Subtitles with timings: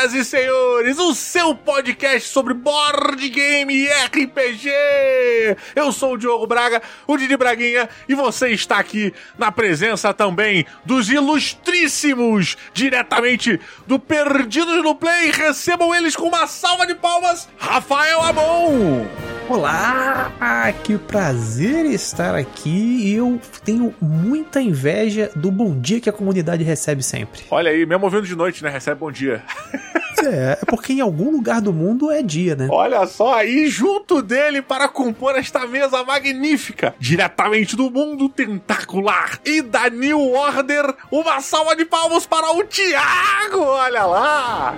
[0.00, 4.70] senhoras e senhores, o seu podcast sobre board game e RPG.
[5.74, 10.64] Eu sou o Diogo Braga, o Didi Braguinha, e você está aqui na presença também
[10.84, 15.30] dos ilustríssimos, diretamente do Perdidos no Play.
[15.30, 19.39] Recebam eles com uma salva de palmas, Rafael Amon.
[19.50, 23.12] Olá, ah, que prazer estar aqui.
[23.12, 27.42] Eu tenho muita inveja do bom dia que a comunidade recebe sempre.
[27.50, 28.70] Olha aí, mesmo ouvindo de noite, né?
[28.70, 29.42] Recebe bom dia.
[30.22, 32.68] É, é porque em algum lugar do mundo é dia, né?
[32.70, 39.62] Olha só, aí junto dele para compor esta mesa magnífica, diretamente do mundo tentacular e
[39.62, 44.76] da New Order, uma salva de palmas para o Thiago, olha lá!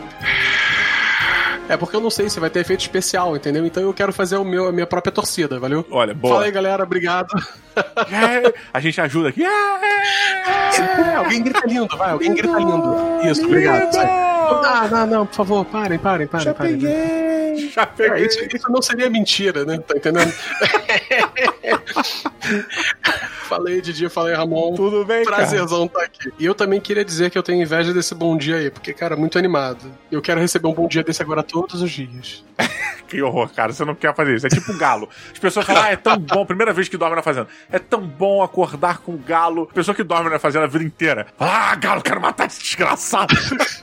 [1.68, 3.64] É porque eu não sei se vai ter efeito especial, entendeu?
[3.64, 5.86] Então eu quero fazer o meu, a minha própria torcida, valeu?
[5.90, 6.34] Olha, boa.
[6.34, 7.32] Fala aí, galera, obrigado.
[7.74, 9.44] É, a gente ajuda aqui.
[9.44, 12.96] É, alguém grita lindo, vai, alguém grita lindo.
[13.24, 13.92] Isso, obrigado.
[13.92, 14.06] Vai.
[14.06, 16.44] Não, não, não, por favor, parem, parem, parem.
[16.44, 16.78] Já parem.
[16.78, 17.70] peguei.
[17.70, 18.22] Já peguei.
[18.22, 19.78] É, isso, isso não seria mentira, né?
[19.78, 20.32] Tá entendendo?
[23.56, 24.74] falei, Didi, falei, Ramon.
[24.74, 25.36] Tudo bem, cara?
[25.36, 26.32] Prazerzão tá aqui.
[26.38, 29.14] E eu também queria dizer que eu tenho inveja desse bom dia aí, porque, cara,
[29.14, 29.92] muito animado.
[30.10, 32.44] Eu quero receber um bom dia desse agora todos os dias.
[33.12, 33.74] Que horror, cara.
[33.74, 34.46] Você não quer fazer isso.
[34.46, 35.06] É tipo galo.
[35.30, 36.46] As pessoas falam, ah, é tão bom.
[36.46, 37.46] Primeira vez que dorme na fazenda.
[37.70, 39.66] É tão bom acordar com galo.
[39.66, 41.26] Pessoa que dorme na fazenda a vida inteira.
[41.38, 43.34] Ah, galo, quero matar esse desgraçado.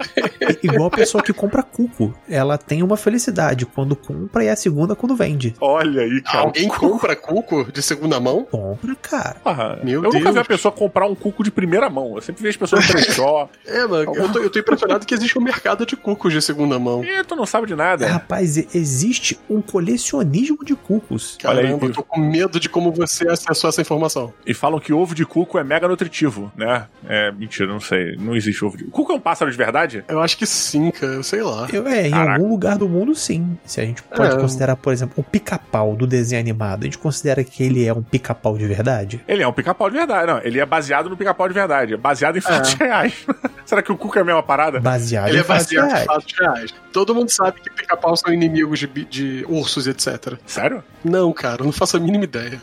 [0.64, 2.12] Igual a pessoa que compra cuco.
[2.28, 5.54] Ela tem uma felicidade quando compra e é a segunda quando vende.
[5.62, 6.40] Olha aí, cara.
[6.40, 8.46] Alguém compra cuco de segunda mão?
[8.46, 9.36] Compra, cara.
[9.46, 10.34] Ah, Meu eu nunca Deus.
[10.36, 12.16] vi a pessoa comprar um cuco de primeira mão.
[12.16, 13.50] Eu sempre vi as pessoas no brechó.
[13.66, 16.80] É, mano, eu tô, eu tô impressionado que existe um mercado de cucos de segunda
[16.80, 17.04] mão.
[17.04, 18.08] Ih, tu não sabe de nada.
[18.08, 21.38] Rapaz, e- existe um colecionismo de cucos.
[21.44, 24.34] Olha aí, Caramba, eu tô com medo de como você acessou essa informação.
[24.46, 26.86] E falam que ovo de cuco é mega nutritivo, né?
[27.08, 28.16] É, mentira, não sei.
[28.18, 29.12] Não existe ovo de cuco.
[29.12, 30.04] é um pássaro de verdade?
[30.08, 31.68] Eu acho que sim, cara, eu sei lá.
[31.72, 32.34] Eu, é, em Caraca.
[32.38, 33.58] algum lugar do mundo, sim.
[33.66, 34.40] Se a gente pode É.
[34.40, 38.02] considerar, por exemplo, o pica-pau do desenho animado, a gente considera que ele é um
[38.02, 39.22] pica-pau de verdade?
[39.28, 40.28] Ele é um pica-pau de verdade.
[40.28, 41.94] Não, ele é baseado no pica-pau de verdade.
[41.94, 43.14] É baseado em fatos reais.
[43.66, 44.80] Será que o cuco é a mesma parada?
[44.80, 46.06] Baseado Ele em é fatos baseado em reais.
[46.06, 46.74] fatos reais.
[46.92, 50.40] Todo mundo sabe que pica-pau são inimigos de, de ursos, etc.
[50.46, 50.84] Sério?
[51.04, 52.60] Não, cara, eu não faço a mínima ideia.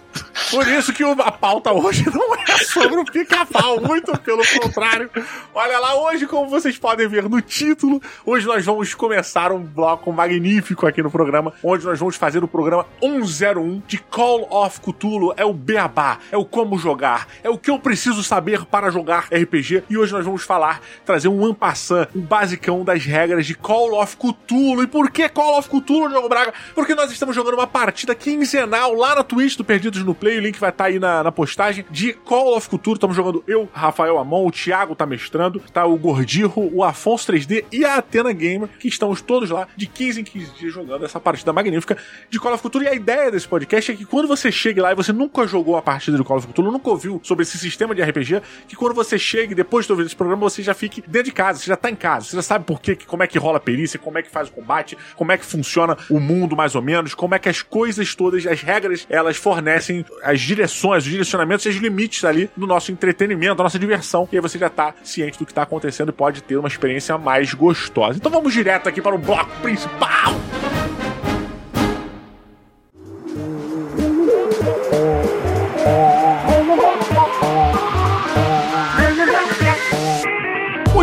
[0.51, 5.09] Por isso que a pauta hoje não é sobre o pica-pau, muito pelo contrário.
[5.55, 10.13] Olha lá, hoje, como vocês podem ver no título, hoje nós vamos começar um bloco
[10.13, 15.33] magnífico aqui no programa, onde nós vamos fazer o programa 101 de Call of Cthulhu.
[15.37, 19.29] É o beabá, é o como jogar, é o que eu preciso saber para jogar
[19.33, 19.85] RPG.
[19.89, 24.17] E hoje nós vamos falar, trazer um ampassan, um basicão das regras de Call of
[24.17, 24.83] Cthulhu.
[24.83, 26.53] E por que Call of Cthulhu, Diogo Braga?
[26.75, 30.39] Porque nós estamos jogando uma partida quinzenal lá na Twitch do Perdidos no Play.
[30.39, 32.95] O link vai estar aí na, na postagem de Call of Cthulhu.
[32.95, 37.65] Estamos jogando eu, Rafael Amon, o Thiago tá mestrando, tá o Gordirro, o Afonso 3D
[37.71, 41.21] e a Atena Gamer, que estamos todos lá de 15 em 15 dias jogando essa
[41.21, 41.97] partida magnífica
[42.31, 42.85] de Call of Cthulhu.
[42.85, 45.77] E a ideia desse podcast é que quando você chegue lá e você nunca jogou
[45.77, 48.95] a partida de Call of Cthulhu, nunca ouviu sobre esse sistema de RPG, que quando
[48.95, 51.77] você chegue depois de ouvir esse programa, você já fique dentro de casa, você já
[51.77, 54.19] tá em casa, você já sabe por quê, como é que rola a perícia, como
[54.19, 57.35] é que faz o combate, como é que funciona o mundo mais ou menos, como
[57.35, 61.77] é que as coisas todas, as regras, elas fornecem as direções, os direcionamentos e os
[61.77, 64.29] limites ali do nosso entretenimento, da nossa diversão.
[64.33, 67.17] E aí você já tá ciente do que tá acontecendo e pode ter uma experiência
[67.19, 68.19] mais gostosa.
[68.19, 70.35] Então vamos direto aqui para o bloco principal.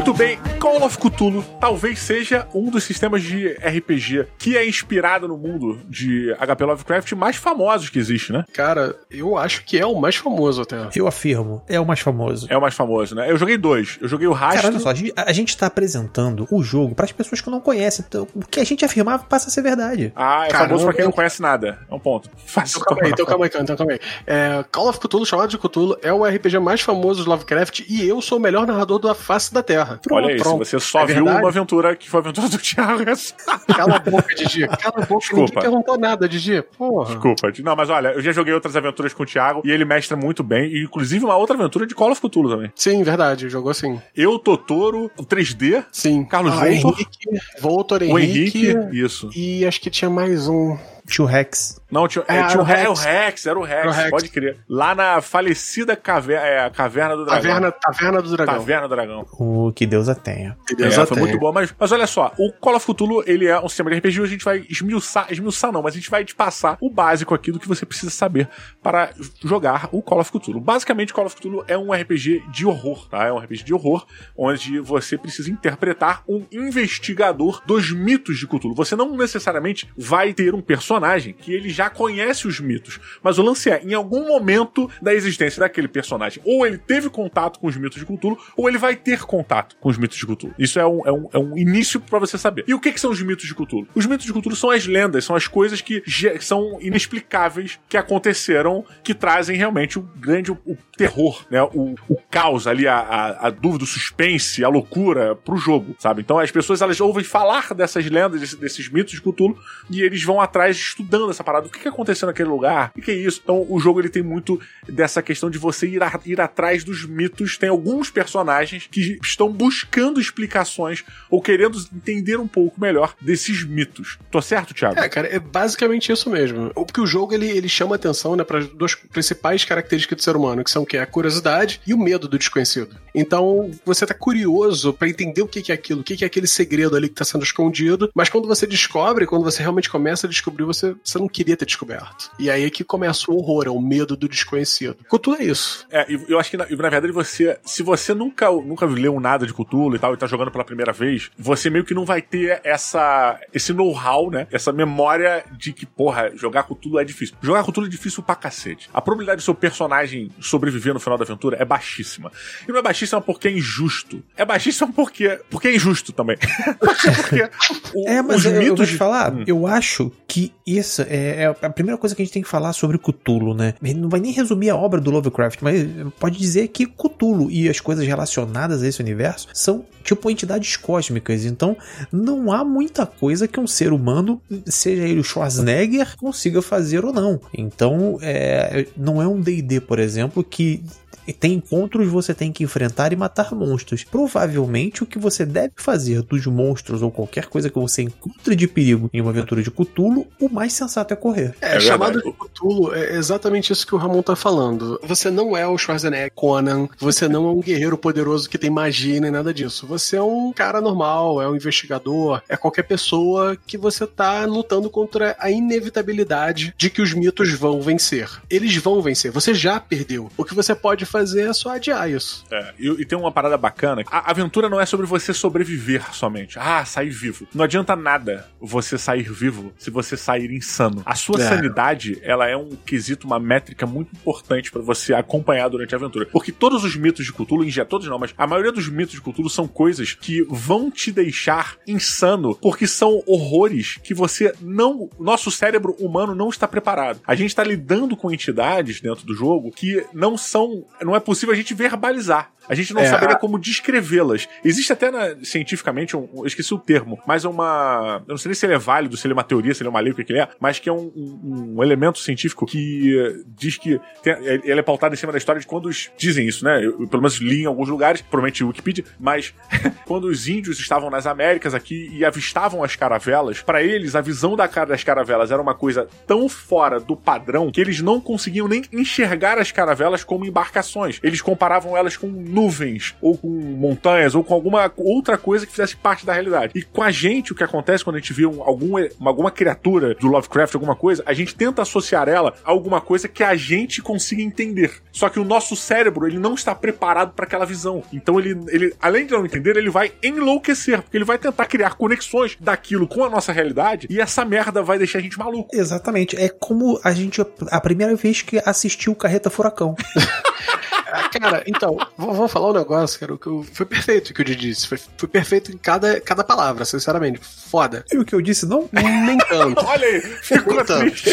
[0.05, 5.27] Muito bem, Call of Cthulhu talvez seja um dos sistemas de RPG que é inspirado
[5.27, 8.45] no mundo de HP Lovecraft mais famosos que existe, né?
[8.53, 10.87] Cara, eu acho que é o mais famoso até.
[10.95, 12.47] Eu afirmo, é o mais famoso.
[12.49, 13.29] É o mais famoso, né?
[13.29, 13.97] Eu joguei dois.
[13.99, 14.69] Eu joguei o Cara, Rastro.
[14.69, 17.59] olha só, a gente, a gente tá apresentando o jogo para as pessoas que não
[17.59, 18.05] conhecem.
[18.07, 20.13] Então, o que a gente afirmava passa a ser verdade.
[20.15, 20.69] Ah, é Caramba.
[20.69, 21.79] famoso pra quem não conhece nada.
[21.91, 22.29] É um ponto.
[22.45, 23.99] Fácil Então calma aí, então calma aí, então calma aí.
[24.25, 28.07] É, Call of Cthulhu, chamado de Cthulhu, é o RPG mais famoso do Lovecraft e
[28.07, 29.99] eu sou o melhor narrador da face da Terra.
[30.09, 30.65] Olha isso, Pronto.
[30.65, 33.03] você só É viu uma aventura que foi a aventura do Thiago.
[33.75, 34.67] Cala a boca, Didi.
[34.67, 35.45] Cala a boca, Desculpa.
[35.45, 36.61] ninguém perguntou nada, Didi.
[36.77, 37.13] Porra.
[37.13, 37.51] Desculpa.
[37.63, 40.43] Não, mas olha, eu já joguei outras aventuras com o Thiago e ele mestra muito
[40.43, 40.65] bem.
[40.71, 42.71] E, inclusive uma outra aventura de Call of Cthulhu também.
[42.75, 43.99] Sim, verdade, jogou assim.
[44.15, 46.23] Eu, Totoro, o 3D, Sim.
[46.25, 46.71] Carlos ah, Voltor.
[46.71, 47.29] Henrique,
[47.59, 48.99] Voltor, o Henrique, Henrique.
[48.99, 49.29] Isso.
[49.35, 50.77] E acho que tinha mais um.
[51.07, 51.81] Tio Rex.
[51.91, 53.91] Não, tinha, É, é, tinha o, era o Rex, o Rex, era o Rex, o
[53.91, 54.09] Rex.
[54.09, 54.57] pode crer.
[54.67, 57.41] Lá na falecida caverna, é, a Caverna do Dragão.
[57.43, 58.53] Taverna, Taverna do Dragão.
[58.55, 59.27] Taverna do Dragão.
[59.39, 60.57] O que Deus a tenha.
[60.65, 61.27] Que É, Deus a foi tenha.
[61.27, 63.97] muito boa, mas, mas olha só, o Call of Cthulhu, ele é um sistema de
[63.97, 67.35] RPG, a gente vai esmiuçar, esmiuçar não, mas a gente vai te passar o básico
[67.35, 68.49] aqui do que você precisa saber
[68.81, 69.11] para
[69.43, 70.59] jogar o Call of Cthulhu.
[70.59, 73.25] Basicamente, Call of Cthulhu é um RPG de horror, tá?
[73.27, 74.05] É um RPG de horror,
[74.35, 78.73] onde você precisa interpretar um investigador dos mitos de Cthulhu.
[78.73, 80.92] Você não necessariamente vai ter um personagem
[81.33, 85.59] que ele já conhece os mitos, mas o lance é, em algum momento da existência
[85.59, 89.21] daquele personagem, ou ele teve contato com os mitos de Cthulhu, ou ele vai ter
[89.23, 90.53] contato com os mitos de Cthulhu.
[90.57, 92.63] Isso é um, é um, é um início pra você saber.
[92.67, 93.87] E o que, que são os mitos de Cthulhu?
[93.95, 96.03] Os mitos de Cthulhu são as lendas, são as coisas que
[96.39, 100.57] são inexplicáveis, que aconteceram, que trazem realmente o grande o,
[100.97, 101.61] terror, né?
[101.63, 106.21] O, o caos ali, a, a, a dúvida, o suspense, a loucura pro jogo, sabe?
[106.21, 109.57] Então as pessoas elas ouvem falar dessas lendas, desse- desses mitos de Cthulhu,
[109.89, 111.67] e eles vão atrás estudando essa parada.
[111.67, 112.89] O que, que aconteceu naquele lugar?
[112.91, 113.39] O que, que é isso?
[113.43, 117.05] Então o jogo ele tem muito dessa questão de você ir, a- ir atrás dos
[117.05, 117.57] mitos.
[117.57, 124.17] Tem alguns personagens que estão buscando explicações ou querendo entender um pouco melhor desses mitos.
[124.31, 124.99] Tô certo, Thiago?
[124.99, 126.71] É, cara, é basicamente isso mesmo.
[126.73, 130.35] Porque o jogo ele, ele chama atenção né, para as duas principais características do ser
[130.35, 130.97] humano, que são o quê?
[130.97, 132.95] A curiosidade e o medo do desconhecido.
[133.15, 136.27] Então, você tá curioso pra entender o que que é aquilo, o que que é
[136.27, 140.27] aquele segredo ali que tá sendo escondido, mas quando você descobre, quando você realmente começa
[140.27, 142.31] a descobrir, você, você não queria ter descoberto.
[142.39, 144.95] E aí é que começa o horror, é o medo do desconhecido.
[145.09, 145.85] Cthulhu é isso.
[145.91, 149.53] É, eu acho que na, na verdade você, se você nunca, nunca leu nada de
[149.53, 152.61] Cthulhu e tal, e tá jogando pela primeira vez, você meio que não vai ter
[152.63, 154.47] essa, esse know-how, né?
[154.51, 157.35] Essa memória de que, porra, jogar Cthulhu é difícil.
[157.41, 158.89] Jogar Cthulhu é difícil pra cacete.
[158.93, 162.31] A probabilidade do seu personagem sobreviver no final da aventura é baixíssima.
[162.67, 164.23] E não é baixíssima porque é injusto.
[164.35, 166.37] É baixíssima porque, porque é injusto também.
[166.79, 167.49] porque
[167.95, 169.43] o- É, mas os eu, eu vou mitos te falar, Hum.
[169.47, 172.73] eu acho que isso é, é a primeira coisa que a gente tem que falar
[172.73, 173.73] sobre Cthulhu, né?
[173.83, 175.85] Ele não vai nem resumir a obra do Lovecraft, mas
[176.19, 181.45] pode dizer que Cthulhu e as coisas relacionadas a esse universo são tipo entidades cósmicas.
[181.45, 181.75] Então,
[182.11, 187.13] não há muita coisa que um ser humano, seja ele o Schwarzenegger, consiga fazer ou
[187.13, 187.39] não.
[187.53, 190.83] Então, é, não é um D&D, por exemplo, que
[191.31, 194.03] tem encontros você tem que enfrentar e matar monstros.
[194.03, 198.67] Provavelmente o que você deve fazer dos monstros ou qualquer coisa que você encontre de
[198.67, 201.55] perigo em uma aventura de Cthulhu, o mais sensato é correr.
[201.61, 204.99] É, É chamado de Cthulhu é exatamente isso que o Ramon tá falando.
[205.03, 209.19] Você não é o Schwarzenegger, Conan, você não é um guerreiro poderoso que tem magia
[209.19, 209.87] nem nada disso.
[209.87, 214.89] Você é um cara normal, é um investigador, é qualquer pessoa que você tá lutando
[214.89, 218.29] contra a inevitabilidade de que os mitos vão vencer.
[218.49, 220.29] Eles vão vencer, você já perdeu.
[220.37, 222.43] O que você pode fazer é só adiar isso.
[222.51, 224.03] É, e, e tem uma parada bacana.
[224.11, 226.57] A aventura não é sobre você sobreviver somente.
[226.59, 227.47] Ah, sair vivo.
[227.53, 231.01] Não adianta nada você sair vivo se você sair insano.
[231.05, 231.47] A sua É.
[231.47, 236.25] sanidade, ela é um quesito, uma métrica muito importante pra você acompanhar durante a aventura.
[236.25, 239.15] Porque todos os mitos de Cthulhu, em geral, todos não, mas a maioria dos mitos
[239.15, 245.09] de Cthulhu são coisas que vão te deixar insano, porque são horrores que você não.
[245.19, 247.19] Nosso cérebro humano não está preparado.
[247.25, 250.85] A gente está lidando com entidades dentro do jogo que não são.
[251.01, 252.51] Não é possível a gente verbalizar.
[252.69, 254.47] A gente não É, saberia a- como descrevê-las.
[254.63, 258.21] Existe até na- cientificamente, um, eu esqueci o termo, mas é uma.
[258.27, 259.87] Eu não sei nem se ele é válido, se ele é uma teoria, se ele
[259.87, 262.19] é uma lei, o que que ele é, mas que é um, um- um elemento
[262.19, 263.99] científico que eh, diz que.
[264.21, 266.09] Tem, ele é pautado em cima da história de quando os.
[266.17, 266.77] Dizem isso, né?
[266.83, 269.53] Eu, eu pelo menos li em alguns lugares, provavelmente Wikipedia, mas
[270.05, 274.55] quando os índios estavam nas Américas aqui e avistavam as caravelas, pra eles a visão
[274.55, 278.67] da cara das caravelas era uma coisa tão fora do padrão que eles não conseguiam
[278.67, 281.19] nem enxergar as caravelas como embarcações.
[281.23, 285.95] Eles comparavam elas com nuvens, ou com montanhas, ou com alguma outra coisa que fizesse
[285.95, 286.73] parte da realidade.
[286.75, 289.51] E com a gente, o que acontece quando a gente vê um, algum, uma- alguma
[289.51, 293.55] criatura do Lovecraft, alguma coisa, a gente tenta associar ela a alguma coisa que a
[293.55, 294.91] gente consiga entender.
[295.11, 298.03] Só que o nosso cérebro, ele não está preparado para aquela visão.
[298.13, 301.95] Então ele, ele, além de não entender, ele vai enlouquecer, porque ele vai tentar criar
[301.95, 305.69] conexões daquilo com a nossa realidade, e essa merda vai deixar a gente maluco.
[305.75, 306.35] Exatamente.
[306.35, 307.41] É como a gente,
[307.71, 309.95] a primeira vez que assistiu Carreta Furacão.
[311.39, 313.37] Cara, então, vou, vou falar um negócio, cara.
[313.37, 314.87] que eu- foi perfeito o que o Didi disse.
[314.87, 317.39] Foi, foi perfeito em cada, cada palavra, sinceramente.
[317.43, 318.03] Foda.
[318.11, 318.87] E o que eu disse, não?
[318.91, 319.81] Nem tanto.
[319.85, 321.23] Olha aí, ficou Nem tanto.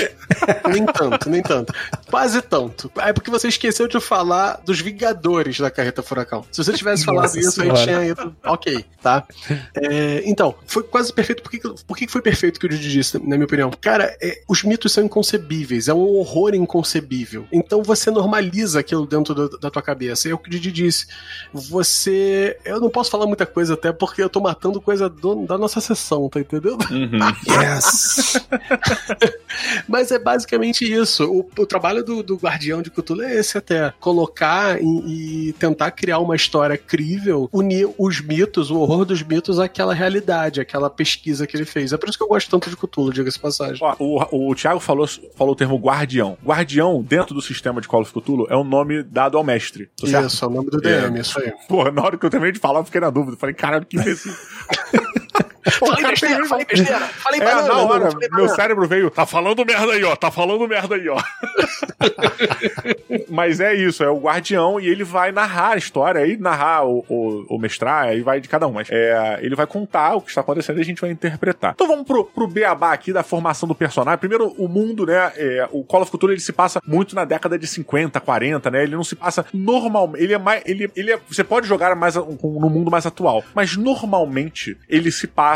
[0.72, 1.72] nem tanto, nem tanto.
[2.08, 2.90] Quase tanto.
[2.98, 6.44] É porque você esqueceu de falar dos Vingadores da Carreta Furacão.
[6.50, 7.72] Se você tivesse falado Nossa isso, senhora.
[7.72, 8.36] a gente tinha ido.
[8.44, 9.26] Ok, tá?
[9.74, 11.42] É, então, foi quase perfeito.
[11.42, 13.70] Por que, por que foi perfeito o que o Didi disse, na minha opinião?
[13.80, 15.88] Cara, é, os mitos são inconcebíveis.
[15.88, 17.46] É um horror inconcebível.
[17.52, 20.28] Então você normaliza aquilo dentro da, da tua cabeça.
[20.28, 21.06] É o que o Didi disse.
[21.52, 22.58] Você.
[22.64, 25.80] Eu não posso falar muita coisa até porque eu tô matando coisa do, da nossa
[25.80, 26.78] sessão, tá entendendo?
[26.90, 27.18] Uhum.
[27.62, 28.40] yes!
[29.88, 31.24] Mas é basicamente isso.
[31.24, 33.92] O, o trabalho do, do, Guardião de Cthulhu é esse até.
[34.00, 39.58] Colocar e, e, tentar criar uma história crível, unir os mitos, o horror dos mitos
[39.58, 41.92] àquela realidade, aquela pesquisa que ele fez.
[41.92, 43.78] É por isso que eu gosto tanto de Cthulhu, diga-se passagem.
[43.80, 46.36] Ó, o, o Thiago falou, falou o termo Guardião.
[46.44, 49.59] Guardião, dentro do sistema de Call of Cthulhu, é o um nome dado ao mestre.
[50.02, 50.44] Isso, certo?
[50.44, 51.20] é o nome do DM, é.
[51.20, 51.52] isso aí.
[51.68, 53.36] Pô, na hora que eu terminei de falar, eu fiquei na dúvida.
[53.36, 54.32] Falei, caralho, que imbecil.
[55.70, 57.00] falei besteira, falei besteira.
[57.00, 60.94] Falei é, na hora, meu cérebro veio, tá falando merda aí, ó, tá falando merda
[60.94, 61.20] aí, ó.
[63.28, 67.04] Mas é isso, é o guardião e ele vai narrar a história, aí narrar o,
[67.08, 68.72] o, o mestrar, aí vai de cada um.
[68.72, 71.72] Mas é, ele vai contar o que está acontecendo e a gente vai interpretar.
[71.74, 74.18] Então vamos pro, pro beabá aqui da formação do personagem.
[74.18, 75.32] Primeiro, o mundo, né?
[75.36, 78.82] É, o Call of Cthulhu ele se passa muito na década de 50, 40, né?
[78.82, 80.22] Ele não se passa normalmente.
[80.22, 80.62] Ele é mais.
[80.64, 85.26] Ele, ele é, você pode jogar mais no mundo mais atual, mas normalmente ele se
[85.26, 85.49] passa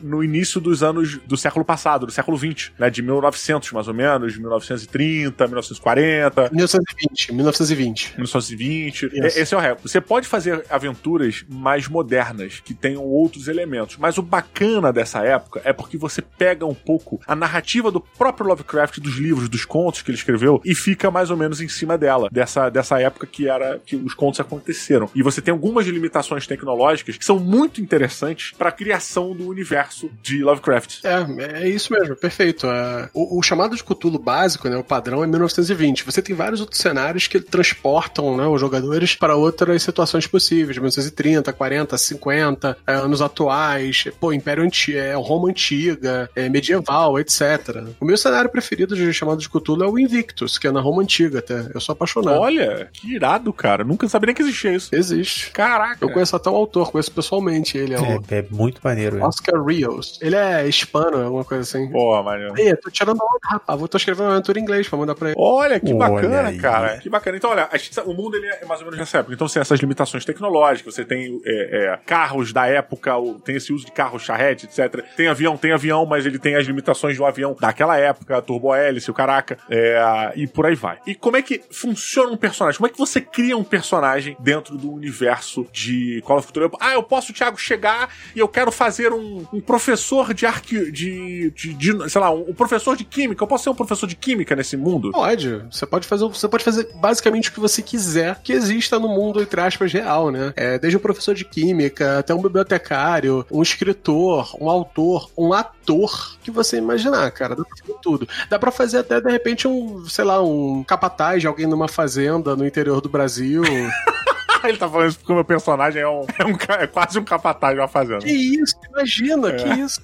[0.00, 2.90] no início dos anos do século passado, do século 20, né?
[2.90, 6.50] De 1900 mais ou menos, 1930, 1940.
[6.52, 8.12] 1920, 1920.
[8.16, 9.10] 1920.
[9.12, 9.36] Yes.
[9.36, 9.88] Esse é o recorde.
[9.88, 15.60] Você pode fazer aventuras mais modernas, que tenham outros elementos, mas o bacana dessa época
[15.64, 20.02] é porque você pega um pouco a narrativa do próprio Lovecraft, dos livros, dos contos
[20.02, 23.48] que ele escreveu, e fica mais ou menos em cima dela, dessa, dessa época que
[23.48, 25.10] era que os contos aconteceram.
[25.14, 30.10] E você tem algumas limitações tecnológicas que são muito interessantes para a criação do universo
[30.22, 31.04] de Lovecraft.
[31.04, 32.66] É, é isso mesmo, perfeito.
[32.66, 36.04] É, o, o, chamado de Cthulhu básico, né, o padrão é 1920.
[36.04, 41.52] Você tem vários outros cenários que transportam né, os jogadores para outras situações possíveis, 1930,
[41.52, 47.84] 40, 50, é, anos atuais, pô, Império Antigo, é, Roma Antiga, é, medieval, etc.
[48.00, 51.02] O meu cenário preferido de chamado de Cthulhu é o Invictus, que é na Roma
[51.02, 51.70] Antiga até.
[51.72, 52.40] Eu sou apaixonado.
[52.40, 53.84] Olha, que irado, cara.
[53.84, 54.94] Nunca sabia nem que existia isso.
[54.94, 55.50] Existe.
[55.50, 55.98] Caraca.
[56.00, 57.94] Eu conheço até o autor, conheço pessoalmente ele.
[57.94, 59.21] É, é, é muito maneiro.
[59.26, 60.18] Oscar Rios.
[60.20, 61.90] Ele é hispano, alguma coisa assim.
[61.90, 62.54] Porra, maneiro.
[62.58, 63.78] Ei, tô tirando onda, rapaz.
[63.78, 65.36] Vou tô escrevendo uma aventura em inglês pra mandar pra ele.
[65.38, 66.98] Olha, que bacana, olha cara.
[66.98, 67.36] Que bacana.
[67.36, 67.68] Então, olha,
[68.06, 69.34] o mundo ele é mais ou menos nessa época.
[69.34, 73.12] Então, você tem essas limitações tecnológicas, você tem é, é, carros da época,
[73.44, 75.04] tem esse uso de carros charrete, etc.
[75.16, 79.10] Tem avião, tem avião, mas ele tem as limitações de um avião daquela época, turbo-hélice,
[79.10, 80.98] o caraca, é, e por aí vai.
[81.06, 82.78] E como é que funciona um personagem?
[82.78, 86.76] Como é que você cria um personagem dentro do universo de Call of Duty?
[86.80, 90.90] Ah, eu posso, Thiago, chegar e eu quero fazer um, um professor de arque...
[90.90, 93.42] De, de, de, sei lá, um professor de química.
[93.42, 95.10] Eu posso ser um professor de química nesse mundo?
[95.12, 95.62] Pode.
[95.70, 99.40] Você pode fazer, você pode fazer basicamente o que você quiser que exista no mundo,
[99.40, 100.52] entre aspas, real, né?
[100.56, 106.36] É, desde um professor de química até um bibliotecário, um escritor, um autor, um ator
[106.42, 107.56] que você imaginar, cara.
[107.56, 108.28] Dá pra fazer tudo.
[108.48, 112.56] Dá pra fazer até, de repente, um, sei lá, um capataz de alguém numa fazenda
[112.56, 113.62] no interior do Brasil.
[114.68, 117.24] Ele tá falando isso porque o meu personagem é, um, é, um, é quase um
[117.24, 118.20] capataz de uma fazenda.
[118.20, 119.56] Que isso, imagina, é.
[119.56, 120.00] que isso.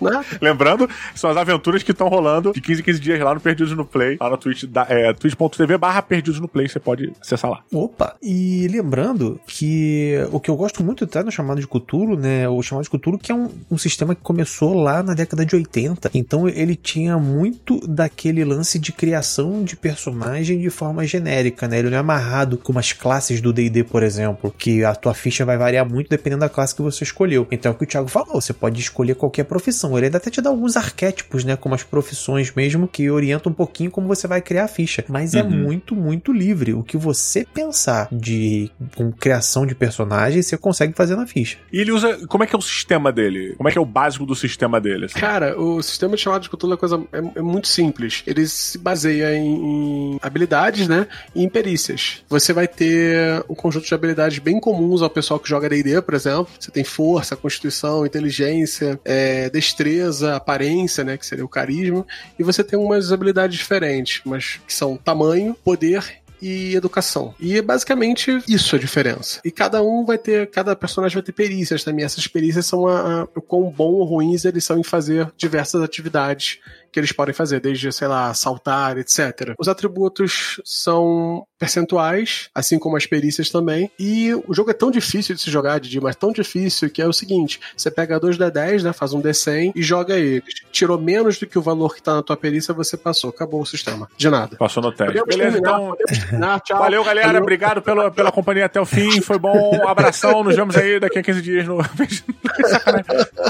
[0.00, 0.24] Né?
[0.40, 3.76] Lembrando, são as aventuras que estão rolando de 15 em 15 dias lá no Perdidos
[3.76, 7.62] no Play, lá no Twitch, é, twitch.tv barra Perdidos no Play, você pode acessar lá.
[7.72, 12.48] Opa, e lembrando que o que eu gosto muito até no chamado de Cthulhu, né,
[12.48, 15.54] o chamado de Cthulhu que é um, um sistema que começou lá na década de
[15.54, 21.78] 80, então ele tinha muito daquele lance de criação de personagem de forma genérica, né,
[21.78, 25.44] ele não é amarrado com umas classes do D&D por exemplo, que a tua ficha
[25.44, 27.46] vai variar muito dependendo da classe que você escolheu.
[27.50, 29.96] Então é o que o Thiago falou, você pode escolher qualquer profissão.
[29.96, 33.54] Ele ainda até te dá alguns arquétipos, né, como as profissões mesmo, que orientam um
[33.54, 35.04] pouquinho como você vai criar a ficha.
[35.08, 35.48] Mas é uhum.
[35.48, 36.72] é muito, muito livre.
[36.72, 41.58] O que você pensar de com criação de personagem, você consegue fazer na ficha.
[41.72, 42.26] E ele usa.
[42.26, 43.54] Como é que é o sistema dele?
[43.56, 45.06] Como é que é o básico do sistema dele?
[45.06, 45.18] Assim?
[45.18, 48.22] Cara, o sistema de chamado de Cthulhu é, coisa, é, é muito simples.
[48.26, 51.06] Ele se baseia em, em habilidades, né?
[51.34, 52.22] E em perícias.
[52.28, 56.00] Você vai ter um conjunto conjunto de habilidades bem comuns ao pessoal que joga D&D,
[56.02, 56.48] por exemplo.
[56.58, 62.06] Você tem força, constituição, inteligência, é, destreza, aparência, né, que seria o carisma,
[62.38, 67.34] e você tem umas habilidades diferentes, mas que são tamanho, poder e educação.
[67.38, 69.40] E é basicamente isso a diferença.
[69.44, 72.04] E cada um vai ter, cada personagem vai ter perícias também.
[72.04, 75.82] Essas perícias são a, a, o quão bom ou ruins eles são em fazer diversas
[75.82, 76.58] atividades
[76.92, 79.54] que eles podem fazer, desde, sei lá, saltar, etc.
[79.58, 83.90] Os atributos são percentuais, assim como as perícias também.
[83.98, 87.06] E o jogo é tão difícil de se jogar, Didi, mas tão difícil que é
[87.06, 88.92] o seguinte: você pega dois D10, né?
[88.92, 90.54] Faz um D100 e joga eles.
[90.72, 93.30] Tirou menos do que o valor que tá na tua perícia, você passou.
[93.30, 94.08] Acabou o sistema.
[94.16, 94.56] De nada.
[94.56, 95.12] Passou no teste.
[95.18, 95.88] Podemos Beleza, terminar, então.
[95.96, 96.60] podemos terminar.
[96.64, 96.78] Tchau.
[96.78, 97.26] Valeu, galera.
[97.28, 97.42] Valeu.
[97.42, 99.20] Obrigado pela, pela companhia até o fim.
[99.20, 99.78] Foi bom.
[99.84, 100.42] Um abração.
[100.42, 101.78] Nos vemos aí daqui a 15 dias no.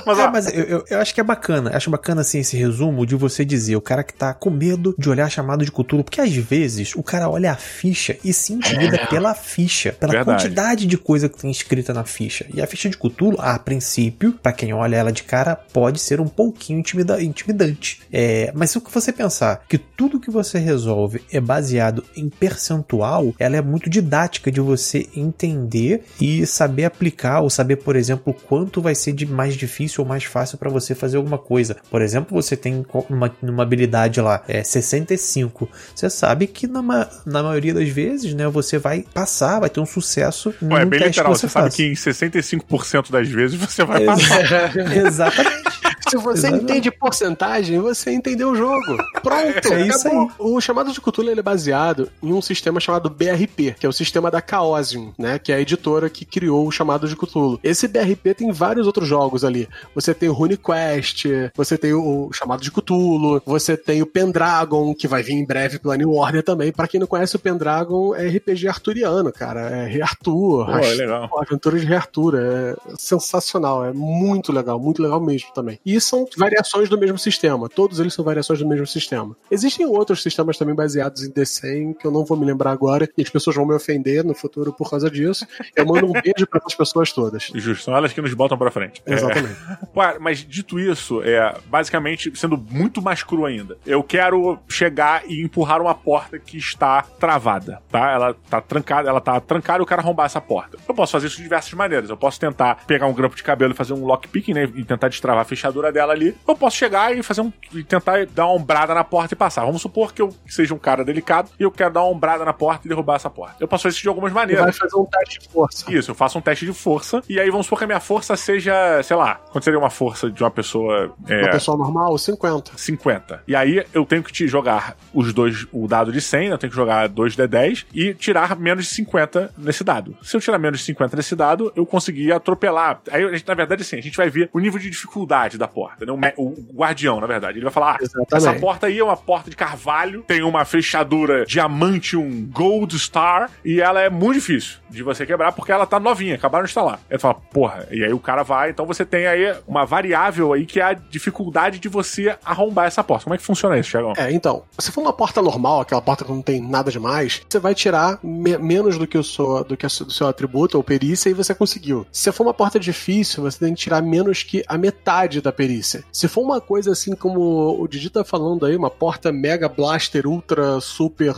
[0.06, 1.70] Mas, É, ó, mas eu, eu, eu acho que é bacana.
[1.74, 5.08] Acho bacana, assim, esse resumo de você dizer o cara que tá com medo de
[5.08, 6.04] olhar a chamada de Cthulhu.
[6.04, 10.42] Porque às vezes o cara olha a ficha e se intimida pela ficha, pela Verdade.
[10.42, 12.46] quantidade de coisa que tem escrita na ficha.
[12.52, 16.20] E a ficha de Cthulhu, a princípio, pra quem olha ela de cara, pode ser
[16.20, 18.00] um pouquinho intimida intimidante.
[18.12, 22.28] É, mas se o que você pensar que tudo que você resolve é baseado em
[22.28, 28.34] percentual, ela é muito didática de você entender e saber aplicar, ou saber, por exemplo,
[28.34, 31.76] quanto vai ser de mais difícil ou mais fácil para você fazer alguma coisa.
[31.90, 32.84] Por exemplo, você tem
[33.20, 35.68] uma, uma habilidade lá, é 65.
[35.94, 36.82] Você sabe que na,
[37.26, 40.84] na maioria das vezes, né, você vai passar, vai ter um sucesso no Pô, é
[40.84, 41.32] bem teste literal.
[41.32, 41.74] que você, Você sabe faz.
[41.76, 44.76] que em 65% das vezes você vai passar.
[44.96, 45.60] Exatamente.
[46.08, 46.64] Se você Exatamente.
[46.64, 48.96] entende porcentagem, você entendeu o jogo.
[49.22, 50.30] Pronto, É isso acabou.
[50.38, 54.30] O chamado de Cthulhu é baseado em um sistema chamado BRP, que é o sistema
[54.30, 55.38] da Chaosium, né?
[55.38, 57.58] Que é a editora que criou o chamado de Cthulhu.
[57.62, 59.68] Esse BRP tem vários outros jogos ali.
[59.94, 65.08] Você tem o RuneQuest, você tem o chamado de Cthulhu, você tem o Pendragon, que
[65.08, 66.72] vai vir em breve pela New Order também.
[66.72, 69.60] Pra quem não conhece, o Pendragon é RPG arturiano, cara.
[69.60, 70.66] É Rei Arthur.
[70.66, 71.28] Pô, é legal.
[71.38, 72.34] Aventura de Rei Arthur.
[72.38, 73.84] É sensacional.
[73.84, 75.78] É muito legal, muito legal mesmo também.
[75.84, 77.68] E são variações do mesmo sistema.
[77.68, 79.34] Todos eles são variações do mesmo sistema.
[79.50, 83.22] Existem outros sistemas também baseados em D100 que eu não vou me lembrar agora e
[83.22, 85.46] as pessoas vão me ofender no futuro por causa disso.
[85.74, 87.50] Eu mando um beijo para essas pessoas todas.
[87.54, 89.02] Justo, são elas que nos botam pra frente.
[89.06, 89.14] É.
[89.14, 89.56] Exatamente.
[89.94, 93.78] Pô, mas dito isso, é basicamente sendo muito mais cru ainda.
[93.86, 98.10] Eu quero chegar e empurrar uma porta que está travada, tá?
[98.10, 100.78] Ela tá trancada, ela tá trancada e eu quero arrombar essa porta.
[100.86, 102.10] Eu posso fazer isso de diversas maneiras.
[102.10, 104.70] Eu posso tentar pegar um grampo de cabelo e fazer um lockpicking, né?
[104.74, 106.36] E tentar destravar a fechadura dela ali.
[106.46, 107.52] Eu posso chegar e fazer um.
[107.72, 109.64] e tentar dar uma ombrada na porta e passar.
[109.64, 112.52] Vamos supor que eu seja um cara delicado e eu quero dar uma ombrada na
[112.52, 113.56] porta e derrubar essa porta.
[113.60, 114.76] Eu posso fazer isso de algumas Você vai maneiras.
[114.76, 115.92] fazer um teste de força.
[115.92, 117.22] Isso, eu faço um teste de força.
[117.28, 120.30] E aí vamos supor que a minha força seja, sei lá, quanto seria uma força
[120.30, 121.14] de uma pessoa.
[121.28, 122.72] É, Uma pessoa normal, 50.
[122.76, 123.42] 50.
[123.46, 126.70] E aí eu tenho que te jogar os dois, o dado de 100, eu tenho
[126.70, 130.16] que jogar 2 de 10 e tirar menos de 50 nesse dado.
[130.22, 133.00] Se eu tirar menos de 50 nesse dado, eu consegui atropelar.
[133.10, 135.68] Aí, a gente, na verdade, assim, a gente vai ver o nível de dificuldade da
[135.70, 136.12] porta, né?
[136.36, 137.58] O, o guardião, na verdade.
[137.58, 138.04] Ele vai falar: ah,
[138.36, 143.50] essa porta aí é uma porta de carvalho, tem uma fechadura diamante, um Gold Star,
[143.64, 146.98] e ela é muito difícil de você quebrar porque ela tá novinha, acabaram de instalar.
[147.08, 150.66] Ele fala, porra, e aí o cara vai, então você tem aí uma variável aí
[150.66, 153.24] que é a dificuldade de você arrombar essa porta.
[153.24, 154.12] Como é que funciona isso, Thiagão?
[154.16, 157.58] É, então, se for uma porta normal, aquela porta que não tem nada demais, você
[157.60, 161.30] vai tirar me- menos do que o seu, do que do seu atributo ou perícia
[161.30, 162.06] e você conseguiu.
[162.10, 166.02] Se for uma porta difícil, você tem que tirar menos que a metade da perícia.
[166.10, 170.26] Se for uma coisa assim como o Didi tá falando aí, uma porta mega blaster
[170.26, 171.34] ultra super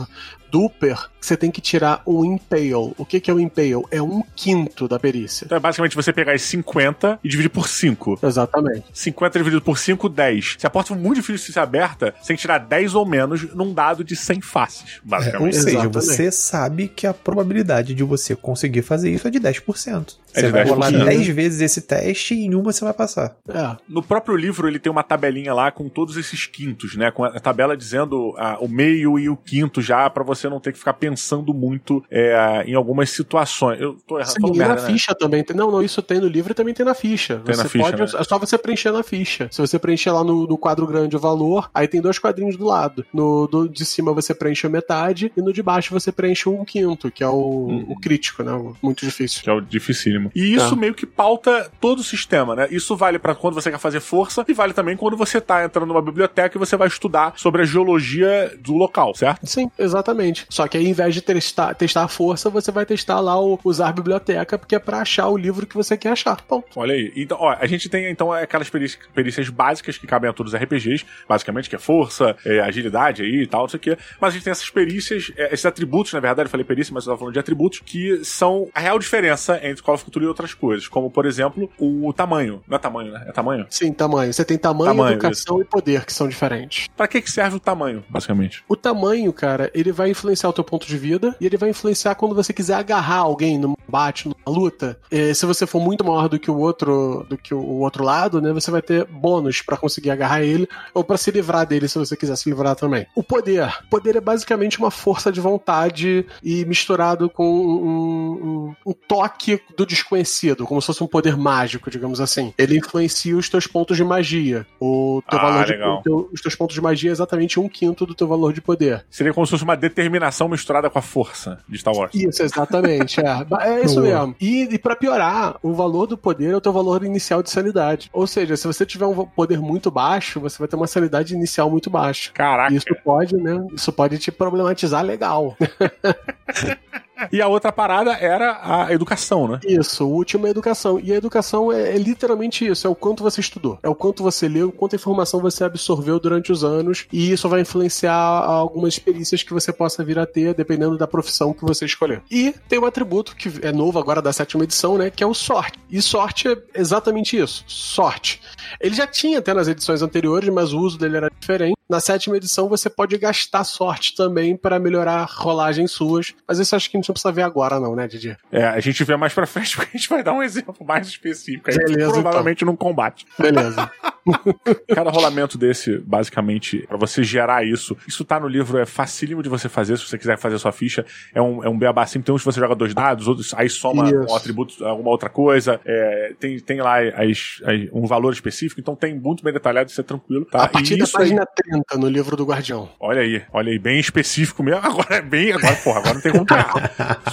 [0.53, 2.93] duper, você tem que tirar um impale.
[2.95, 3.73] O que, que é o impale?
[3.89, 5.45] É um quinto da perícia.
[5.45, 8.19] Então é basicamente você pegar esses 50 e dividir por 5.
[8.21, 8.85] Exatamente.
[8.93, 10.55] 50 dividido por 5, 10.
[10.59, 13.03] Se a porta for muito difícil de ser aberta, você tem que tirar 10 ou
[13.03, 15.55] menos num dado de 100 faces, É, ou basicamente.
[15.55, 15.93] seja, Exatamente.
[15.93, 20.17] você sabe que a probabilidade de você conseguir fazer isso é de 10%.
[20.35, 21.05] É você de vai rolar 10%.
[21.05, 23.35] 10 vezes esse teste e em uma você vai passar.
[23.49, 23.75] É.
[23.89, 27.09] No próprio livro, ele tem uma tabelinha lá com todos esses quintos, né?
[27.09, 30.71] Com a tabela dizendo ah, o meio e o quinto já, pra você não ter
[30.71, 33.79] que ficar pensando muito é, em algumas situações.
[33.81, 34.87] Eu tô errado, Sim, merda, na né?
[34.87, 35.55] ficha também tem.
[35.55, 37.41] Não, não, isso tem no livro e também tem na ficha.
[37.43, 38.13] Tem você na ficha, pode.
[38.13, 38.19] né?
[38.19, 39.47] É só você preencher na ficha.
[39.51, 42.65] Se você preencher lá no, no quadro grande o valor, aí tem dois quadrinhos do
[42.65, 43.05] lado.
[43.13, 46.63] No do, de cima você preenche a metade e no de baixo você preenche um
[46.65, 47.85] quinto, que é o, Uhum.
[47.89, 48.51] o crítico, né?
[48.53, 49.43] O Muito difícil.
[49.43, 50.31] Que é o dificílimo.
[50.35, 50.75] E isso Tá.
[50.75, 52.67] meio que pauta todo o sistema, né?
[52.71, 55.87] Isso vale pra quando você quer fazer força e vale também quando você tá entrando
[55.87, 59.45] numa biblioteca e você vai estudar sobre a geologia do local, certo?
[59.45, 60.32] Sim, exatamente.
[60.49, 63.59] Só que aí, ao invés de testar, testar a força, você vai testar lá o
[63.63, 66.41] usar biblioteca, porque é pra achar o livro que você quer achar.
[66.41, 66.67] Ponto.
[66.75, 67.11] Olha aí.
[67.15, 70.59] Então, ó, a gente tem então aquelas perícias, perícias básicas que cabem a todos os
[70.59, 73.97] RPGs, basicamente, que é força, é, agilidade aí e tal, não sei o quê.
[74.19, 77.05] Mas a gente tem essas perícias, é, esses atributos, na verdade, eu falei perícia, mas
[77.05, 80.27] eu tava falando de atributos, que são a real diferença entre Call of Cthulhu e
[80.27, 80.87] outras coisas.
[80.87, 82.61] Como, por exemplo, o tamanho.
[82.67, 83.25] Não é tamanho, né?
[83.27, 83.65] É tamanho?
[83.69, 84.33] Sim, tamanho.
[84.33, 86.87] Você tem tamanho, Tamanho, educação e poder, que são diferentes.
[86.95, 88.63] Pra que, que serve o tamanho, basicamente?
[88.67, 92.15] O tamanho, cara, ele vai influenciar o teu ponto de vida e ele vai influenciar
[92.15, 94.97] quando você quiser agarrar alguém num bate, numa luta.
[95.11, 98.41] É, se você for muito maior do que o outro, do que o outro lado,
[98.41, 101.97] né, você vai ter bônus pra conseguir agarrar ele ou pra se livrar dele, se
[101.99, 103.05] você quiser se livrar também.
[103.15, 108.93] O poder, poder é basicamente uma força de vontade e misturado com um, um- um
[108.93, 112.53] toque do desconhecido, como se fosse um poder mágico, digamos assim.
[112.57, 114.65] Ele influencia os teus pontos de magia.
[114.79, 115.99] O teu Ah, valor de, legal.
[115.99, 118.61] o teu- os teus pontos de magia é exatamente um quinto do teu valor de
[118.61, 119.05] poder.
[119.09, 120.02] Seria como se fosse uma determinação
[120.47, 122.13] misturada com a força de Star Wars.
[122.13, 123.19] Isso, exatamente.
[123.19, 124.07] É, é isso Boa.
[124.07, 124.35] mesmo.
[124.39, 128.09] E, e para piorar, o valor do poder é o teu valor inicial de sanidade.
[128.13, 131.69] Ou seja, se você tiver um poder muito baixo, você vai ter uma sanidade inicial
[131.69, 132.31] muito baixa.
[132.33, 132.73] Caraca.
[132.73, 133.65] Isso pode, né?
[133.73, 135.55] Isso pode te problematizar legal.
[137.31, 139.59] E a outra parada era a educação, né?
[139.65, 140.99] Isso, o último é a educação.
[140.99, 144.23] E a educação é, é literalmente isso: é o quanto você estudou, é o quanto
[144.23, 149.43] você leu, quanta informação você absorveu durante os anos, e isso vai influenciar algumas experiências
[149.43, 152.21] que você possa vir a ter, dependendo da profissão que você escolher.
[152.29, 155.09] E tem um atributo que é novo agora da sétima edição, né?
[155.09, 155.79] Que é o sorte.
[155.89, 158.41] E sorte é exatamente isso: sorte.
[158.79, 161.77] Ele já tinha até nas edições anteriores, mas o uso dele era diferente.
[161.89, 166.89] Na sétima edição você pode gastar sorte também para melhorar rolagens suas, mas isso acho
[166.89, 168.37] que a gente não precisa ver agora não, né, Didi?
[168.51, 171.07] É, a gente vê mais pra frente porque a gente vai dar um exemplo mais
[171.07, 171.69] específico.
[171.69, 172.71] Aí, Beleza, provavelmente então.
[172.71, 173.25] num combate.
[173.37, 173.91] Beleza.
[174.95, 179.49] Cada rolamento desse, basicamente, para você gerar isso, isso tá no livro, é facílimo de
[179.49, 181.05] você fazer, se você quiser fazer sua ficha.
[181.33, 183.53] É um, é um beabá então simples, tem uns que você joga dois dados, outros
[183.53, 184.31] aí soma isso.
[184.31, 185.79] um atributo, alguma outra coisa.
[185.85, 189.99] É, tem, tem lá as, as, um valor específico, então tem muito bem detalhado, isso
[189.99, 190.45] é tranquilo.
[190.45, 190.63] Tá?
[190.63, 191.47] A partir e da página aí...
[191.55, 192.87] 30 quinta no livro do Guardião.
[192.99, 194.81] Olha aí, olha aí, bem específico mesmo.
[194.85, 195.51] Agora é bem.
[195.51, 196.45] Agora, porra, agora não tem como.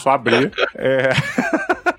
[0.00, 0.50] Só abrir.
[0.76, 1.10] É.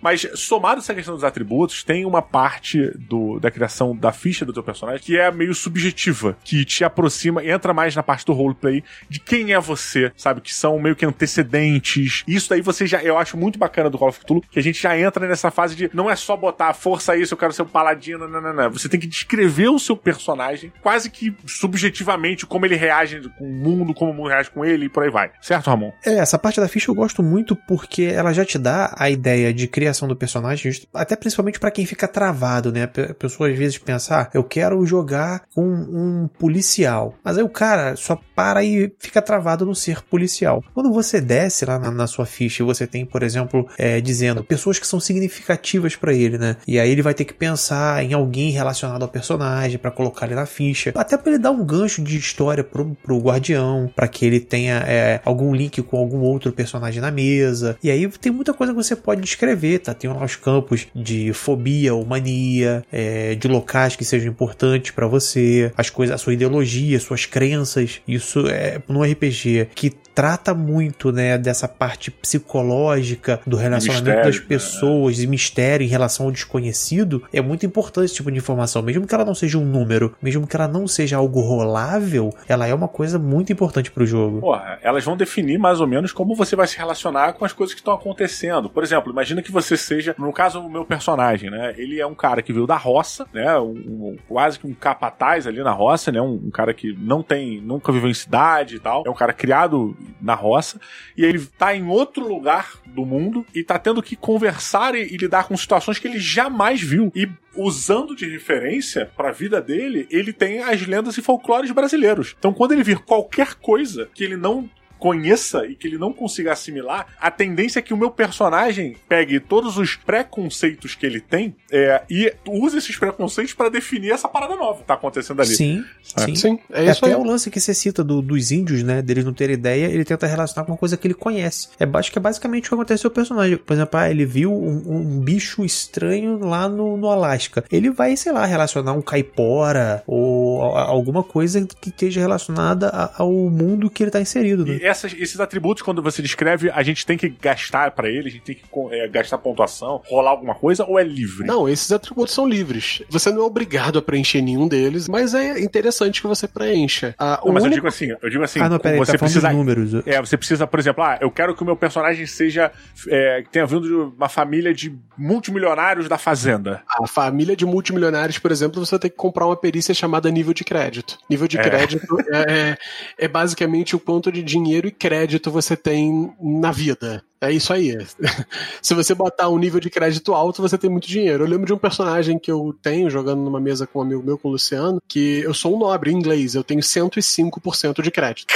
[0.02, 4.54] Mas, somado essa questão dos atributos, tem uma parte do, da criação da ficha do
[4.54, 8.84] teu personagem que é meio subjetiva, que te aproxima, entra mais na parte do roleplay
[9.10, 10.42] de quem é você, sabe?
[10.42, 12.24] Que são meio que antecedentes.
[12.28, 14.82] Isso daí você já, eu acho muito bacana do Call of Cthulhu, que a gente
[14.82, 17.62] já entra nessa fase de não é só botar a força isso, eu quero ser
[17.62, 18.72] um paladino, não, não, não.
[18.72, 23.54] Você tem que descrever o seu personagem quase que subjetivamente, como ele reage com o
[23.54, 25.32] mundo, como o mundo reage com ele e por aí vai.
[25.42, 25.92] Certo, Ramon?
[26.06, 29.54] É, essa parte da ficha eu gosto muito porque ela já te dá a ideia
[29.54, 32.84] de criação do personagem, até principalmente pra quem fica travado, né?
[32.84, 37.16] A pe- a pessoa às vezes pensa, ah, eu quero jogar com um policial.
[37.24, 40.64] Mas aí o cara só para e fica travado no ser policial.
[40.74, 44.44] Quando você desce lá na, na sua ficha e você tem, por exemplo, é, dizendo
[44.44, 46.58] pessoas que são significativas pra ele, né?
[46.68, 50.36] E aí ele vai ter que pensar em alguém relacionado ao personagem pra colocar ele
[50.36, 54.26] na ficha, até pra ele dar um gancho de história pro, pro guardião, pra que
[54.26, 57.78] ele tenha é, algum link com algum outro personagem na mesa.
[57.84, 59.94] E aí tem muita coisa que você pode descrever, tá?
[59.94, 65.08] Tem lá os campos de fobia ou mania, é, de locais que sejam importantes pra
[65.08, 68.02] você, as coisas, a sua ideologia, suas crenças.
[68.08, 74.40] Isso é no RPG que trata muito, né, dessa parte psicológica do relacionamento mistério, das
[74.40, 74.46] né?
[74.48, 77.24] pessoas e mistério em relação ao desconhecido.
[77.34, 80.46] É muito importante esse tipo de informação, mesmo que ela não seja um número, mesmo
[80.46, 84.42] que ela não seja algo rolável, ela é uma coisa muito importante pro jogo.
[84.42, 87.74] Porra, elas vão definir mais ou menos como você vai se relacionar com as coisas
[87.74, 88.70] que estão acontecendo.
[88.70, 91.74] Por exemplo, imagina que você seja, no caso, o meu personagem, né?
[91.78, 93.58] Ele é um cara que veio da roça, né?
[93.60, 96.22] Um, um- quase que um capataz ali na roça, né?
[96.22, 99.04] Um, um cara que não tem, nunca viveu em cidade e tal.
[99.06, 100.80] É um cara criado na roça.
[101.16, 105.18] E ele tá em outro lugar do mundo e tá tendo que conversar e, e
[105.18, 107.12] lidar com situações que ele jamais viu.
[107.16, 112.36] E usando de referência pra vida dele, ele tem as lendas e folclores brasileiros.
[112.40, 114.70] Então, quando ele vir qualquer coisa que ele não
[115.02, 119.40] conheça e que ele não consiga assimilar, a tendência é que o meu personagem pegue
[119.40, 124.56] todos os preconceitos que ele tem é, e use esses preconceitos pra definir essa parada
[124.56, 125.56] nova que tá acontecendo ali.
[125.56, 125.84] Sim,
[126.16, 126.22] É.
[126.26, 126.36] sim.
[126.36, 127.20] Sim, é É isso até aí.
[127.20, 129.02] o lance que você cita do- dos índios, né?
[129.02, 131.70] Deles não terem ideia, ele tenta relacionar com uma coisa que ele conhece.
[131.80, 133.58] É, acho que é basicamente o que acontece com o personagem.
[133.58, 137.64] Por exemplo, ah, ele viu um, um bicho estranho lá no, no Alasca.
[137.72, 143.12] Ele vai, sei lá, relacionar um caipora ou a- alguma coisa que esteja relacionada a-
[143.18, 144.78] ao mundo que ele tá inserido, né?
[144.92, 148.44] Essas- esses atributos, quando você descreve, a gente tem que gastar pra ele, a gente
[148.44, 151.46] tem que é, gastar pontuação, rolar alguma coisa, ou é livre?
[151.48, 153.02] Não, esses atributos são livres.
[153.10, 157.16] Você não é obrigado a preencher nenhum deles, mas é interessante que você preencha.
[157.18, 159.18] Ah, Não, mas eu único- digo assim, eu digo assim, ah, não, peraí, você tá
[159.20, 159.94] precisa números.
[160.06, 162.72] É, você precisa, por exemplo, ah, eu quero que o meu personagem seja.
[163.08, 166.82] É, que tenha vindo de uma família de multimilionários da fazenda.
[166.88, 170.64] A família de multimilionários, por exemplo, você tem que comprar uma perícia chamada nível de
[170.64, 171.18] crédito.
[171.30, 171.64] Nível de É.
[171.64, 172.78] crédito é, é-
[173.18, 177.24] é basicamente o quanto de dinheiro e crédito você tem na vida.
[177.44, 177.98] É isso aí.
[178.84, 181.44] Se você botar um nível de crédito alto, você tem muito dinheiro.
[181.44, 184.38] Eu lembro de um personagem que eu tenho jogando numa mesa com um amigo meu,
[184.38, 188.54] com o Luciano, que eu sou um nobre em inglês, eu tenho 105% de crédito.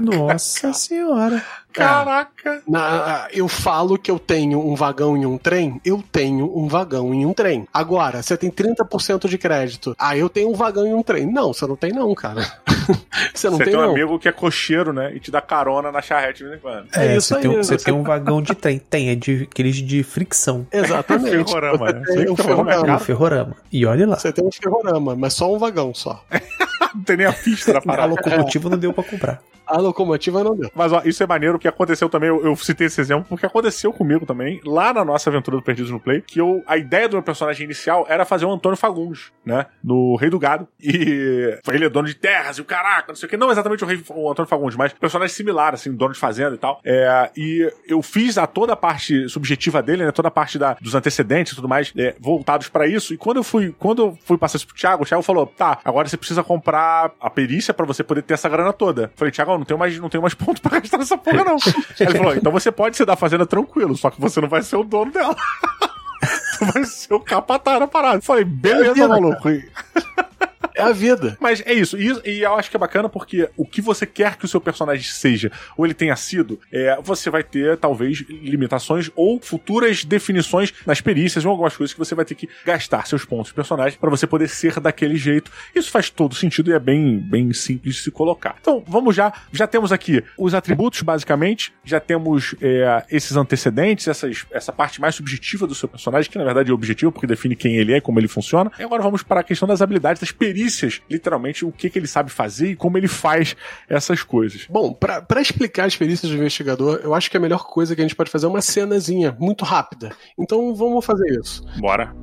[0.00, 1.44] Nossa senhora.
[1.72, 2.62] Caraca!
[2.68, 7.12] Na, eu falo que eu tenho um vagão em um trem, eu tenho um vagão
[7.12, 7.66] em um trem.
[7.74, 9.92] Agora, você tem 30% de crédito.
[9.98, 11.26] Ah, eu tenho um vagão em um trem.
[11.26, 12.42] Não, você não tem não, cara.
[13.34, 13.90] você não Você tem, tem um não.
[13.90, 15.12] amigo que é cocheiro, né?
[15.16, 16.86] E te dá carona na charrete de vez em quando.
[16.94, 18.78] É É, isso você, aí, tem, você você- tem um vagão de trem.
[18.78, 20.66] Tem, é de aqueles de fricção.
[20.72, 21.30] Exatamente.
[21.50, 22.02] Ferrorama, Você né?
[22.04, 22.96] tem Sei um ferrorama é ferrorama.
[22.96, 23.56] Um ferrorama.
[23.72, 24.16] E olha lá.
[24.18, 26.24] Você tem um ferrorama, mas só um vagão só.
[26.96, 28.08] Não tem nem a ficha da A parada.
[28.08, 29.42] locomotiva não deu pra comprar.
[29.66, 30.70] A locomotiva não deu.
[30.74, 33.46] Mas ó, isso é maneiro, o que aconteceu também, eu, eu citei esse exemplo, porque
[33.46, 37.08] aconteceu comigo também, lá na nossa aventura do Perdidos no Play, que eu, a ideia
[37.08, 39.64] do meu personagem inicial era fazer o Antônio Fagundes, né?
[39.82, 40.68] No Rei do Gado.
[40.78, 43.36] E ele é dono de terras e o caraca, não sei o que.
[43.38, 46.58] Não exatamente o, rei, o Antônio Fagundes, mas personagem similar, assim, dono de fazenda e
[46.58, 46.80] tal.
[46.84, 50.12] É, e eu fiz a toda a parte subjetiva dele, né?
[50.12, 53.14] Toda a parte da, dos antecedentes e tudo mais, é, voltados pra isso.
[53.14, 55.78] E quando eu fui, quando eu fui passar isso pro Thiago, o Thiago falou: tá,
[55.82, 56.83] agora você precisa comprar
[57.20, 59.02] a perícia pra você poder ter essa grana toda.
[59.02, 61.56] Eu falei, Thiago, não tenho mais, não tenho mais ponto pra gastar nessa porra, não.
[61.98, 64.76] Ele falou: então você pode ser da fazenda tranquilo, só que você não vai ser
[64.76, 65.34] o dono dela.
[66.58, 68.18] tu vai ser o capataz da parada.
[68.18, 69.48] Eu falei, beleza, maluco.
[70.74, 71.36] É a vida.
[71.40, 71.96] Mas é isso.
[71.96, 74.60] E, e eu acho que é bacana porque o que você quer que o seu
[74.60, 80.72] personagem seja, ou ele tenha sido, é, você vai ter, talvez, limitações ou futuras definições
[80.84, 83.98] nas perícias ou algumas coisas que você vai ter que gastar seus pontos de personagem
[83.98, 85.50] para você poder ser daquele jeito.
[85.74, 88.56] Isso faz todo sentido e é bem, bem simples de se colocar.
[88.60, 89.32] Então, vamos já.
[89.52, 91.72] Já temos aqui os atributos, basicamente.
[91.84, 96.44] Já temos é, esses antecedentes, essas, essa parte mais subjetiva do seu personagem, que na
[96.44, 98.72] verdade é objetivo, porque define quem ele é e como ele funciona.
[98.78, 100.63] E agora vamos para a questão das habilidades, das perícias,
[101.10, 103.56] literalmente, o que, que ele sabe fazer e como ele faz
[103.88, 104.66] essas coisas.
[104.68, 108.04] Bom, pra explicar as perícias do investigador, eu acho que a melhor coisa que a
[108.04, 110.12] gente pode fazer é uma cenazinha muito rápida.
[110.38, 111.64] Então vamos fazer isso.
[111.78, 112.14] Bora.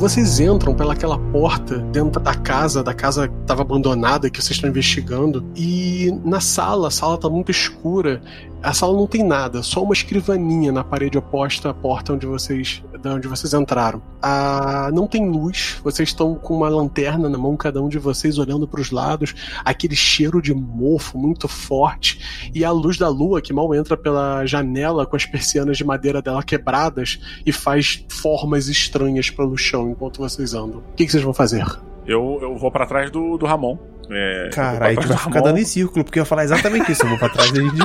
[0.00, 4.70] Vocês entram pelaquela porta dentro da casa, da casa que estava abandonada que vocês estão
[4.70, 8.22] investigando, e na sala, a sala tá muito escura.
[8.62, 12.82] A sala não tem nada, só uma escrivaninha na parede oposta à porta onde vocês,
[13.00, 14.02] da onde vocês entraram.
[14.20, 18.36] Ah, não tem luz, vocês estão com uma lanterna na mão, cada um de vocês
[18.36, 23.40] olhando para os lados, aquele cheiro de mofo muito forte, e a luz da lua
[23.40, 28.68] que mal entra pela janela com as persianas de madeira dela quebradas e faz formas
[28.68, 30.80] estranhas pelo chão enquanto vocês andam.
[30.80, 31.64] O que, que vocês vão fazer?
[32.06, 33.78] Eu, eu vou pra trás do, do Ramon.
[34.10, 37.04] É, Cara, aí tu vai ficar dando em círculo, porque eu ia falar exatamente isso.
[37.04, 37.70] Eu vou pra trás dele.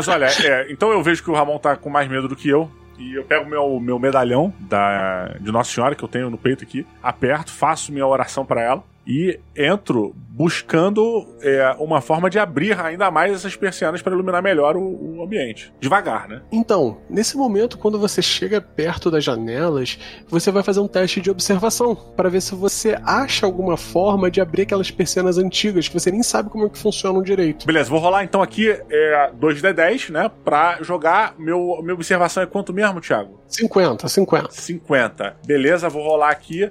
[0.00, 2.48] Mas olha, é, então eu vejo que o Ramon tá com mais medo do que
[2.48, 2.70] eu.
[2.98, 6.64] E eu pego meu, meu medalhão da, de Nossa Senhora, que eu tenho no peito
[6.64, 12.78] aqui, aperto, faço minha oração pra ela e entro buscando é, uma forma de abrir
[12.78, 15.72] ainda mais essas persianas para iluminar melhor o, o ambiente.
[15.80, 16.42] Devagar, né?
[16.50, 21.30] Então, nesse momento, quando você chega perto das janelas, você vai fazer um teste de
[21.30, 26.10] observação para ver se você acha alguma forma de abrir aquelas persianas antigas que você
[26.10, 27.66] nem sabe como é que funcionam direito.
[27.66, 30.30] Beleza, vou rolar então aqui é, 2D10, né?
[30.44, 31.34] Pra jogar.
[31.38, 33.40] Meu, minha observação é quanto mesmo, Thiago?
[33.46, 34.50] 50, 50.
[34.52, 35.36] 50.
[35.44, 36.70] Beleza, vou rolar aqui.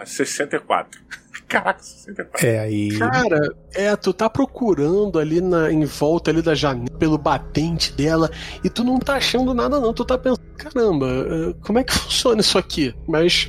[0.00, 1.00] Porra, 64.
[1.48, 2.46] Caraca, 64.
[2.46, 2.96] É, aí.
[2.96, 8.30] Cara, é, tu tá procurando ali na, em volta ali da janela, pelo batente dela,
[8.62, 11.92] e tu não tá achando nada não, tu tá pensando, caramba, eh, como é que
[11.98, 12.94] funciona isso aqui?
[13.08, 13.48] Mas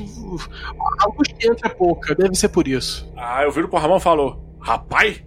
[0.99, 3.11] a luz que entra é pouca, deve ser por isso.
[3.15, 5.23] Ah, eu viro pro Ramon e falou: Rapaz,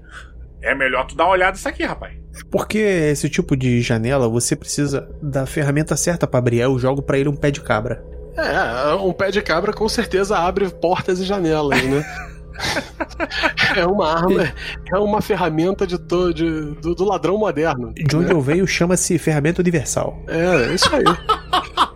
[0.61, 2.19] é melhor tu dar uma olhada nisso aqui, rapaz.
[2.51, 6.59] Porque esse tipo de janela você precisa da ferramenta certa pra abrir.
[6.59, 8.05] Eu jogo pra ele um pé de cabra.
[8.37, 12.05] É, um pé de cabra com certeza abre portas e janelas, né?
[13.77, 14.53] é uma arma,
[14.92, 17.92] é uma ferramenta de, to, de do, do ladrão moderno.
[17.94, 20.18] De onde eu venho chama-se ferramenta universal.
[20.29, 21.05] É, é isso aí.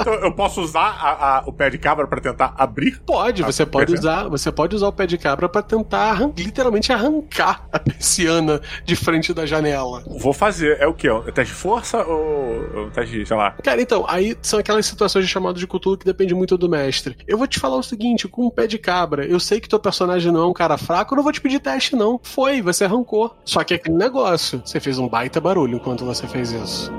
[0.00, 3.00] Então eu posso usar a- a- o pé de cabra pra tentar abrir?
[3.04, 6.32] Pode, Ah, você pode usar, você pode usar o pé de cabra pra tentar arran-
[6.36, 10.02] literalmente arrancar a persiana de frente da janela.
[10.18, 10.78] Vou fazer.
[10.80, 11.08] É o quê?
[11.08, 13.52] É teste de força ou ou teste de, sei lá?
[13.62, 17.16] Cara, então, aí são aquelas situações de chamado de cultura que depende muito do mestre.
[17.26, 19.78] Eu vou te falar o seguinte, com um pé de cabra, eu sei que teu
[19.78, 22.20] personagem não é um cara fraco, eu não vou te pedir teste não.
[22.22, 23.34] Foi, você arrancou.
[23.44, 26.90] Só que é aquele negócio, você fez um baita barulho enquanto você fez isso.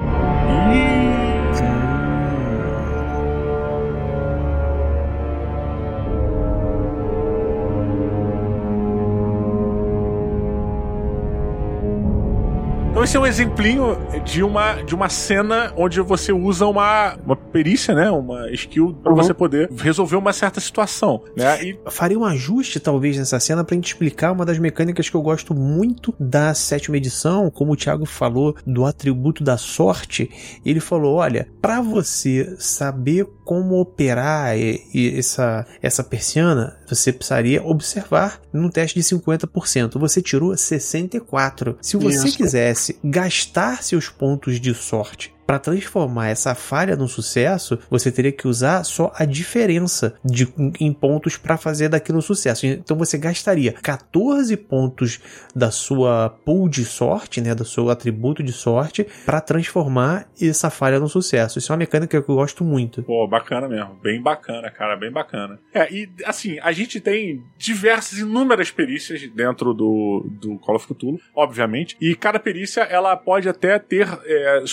[13.03, 17.35] Então esse é um exemplinho de uma, de uma cena onde você usa uma, uma
[17.35, 18.09] perícia, né?
[18.09, 19.17] Uma skill pra Uhum.
[19.17, 21.61] você poder resolver uma certa situação, né?
[21.61, 25.21] E faria um ajuste, talvez, nessa cena pra gente explicar uma das mecânicas que eu
[25.21, 30.29] gosto muito da sétima edição, como o Thiago falou do atributo da sorte.
[30.65, 37.61] Ele falou: olha, pra você saber como operar e- e essa, essa persiana, você precisaria
[37.61, 39.99] observar num teste de 50%.
[39.99, 41.75] Você tirou 64%.
[41.81, 42.37] Se você Isso.
[42.37, 48.47] quisesse gastar seus pontos de sorte para transformar essa falha num sucesso, você teria que
[48.47, 52.65] usar só a diferença de, em pontos para fazer daquilo um sucesso.
[52.65, 55.19] Então você gastaria 14 pontos
[55.55, 60.99] da sua pool de sorte, né, do seu atributo de sorte, para transformar essa falha
[60.99, 61.59] num sucesso.
[61.59, 63.03] Isso é uma mecânica que eu gosto muito.
[63.03, 63.95] Pô, bacana mesmo.
[64.01, 65.59] Bem bacana, cara, bem bacana.
[65.73, 71.19] É, e assim, a gente tem diversas, inúmeras perícias dentro do, do Call of Cthulhu,
[71.35, 74.63] obviamente, e cada perícia, ela pode até ter é,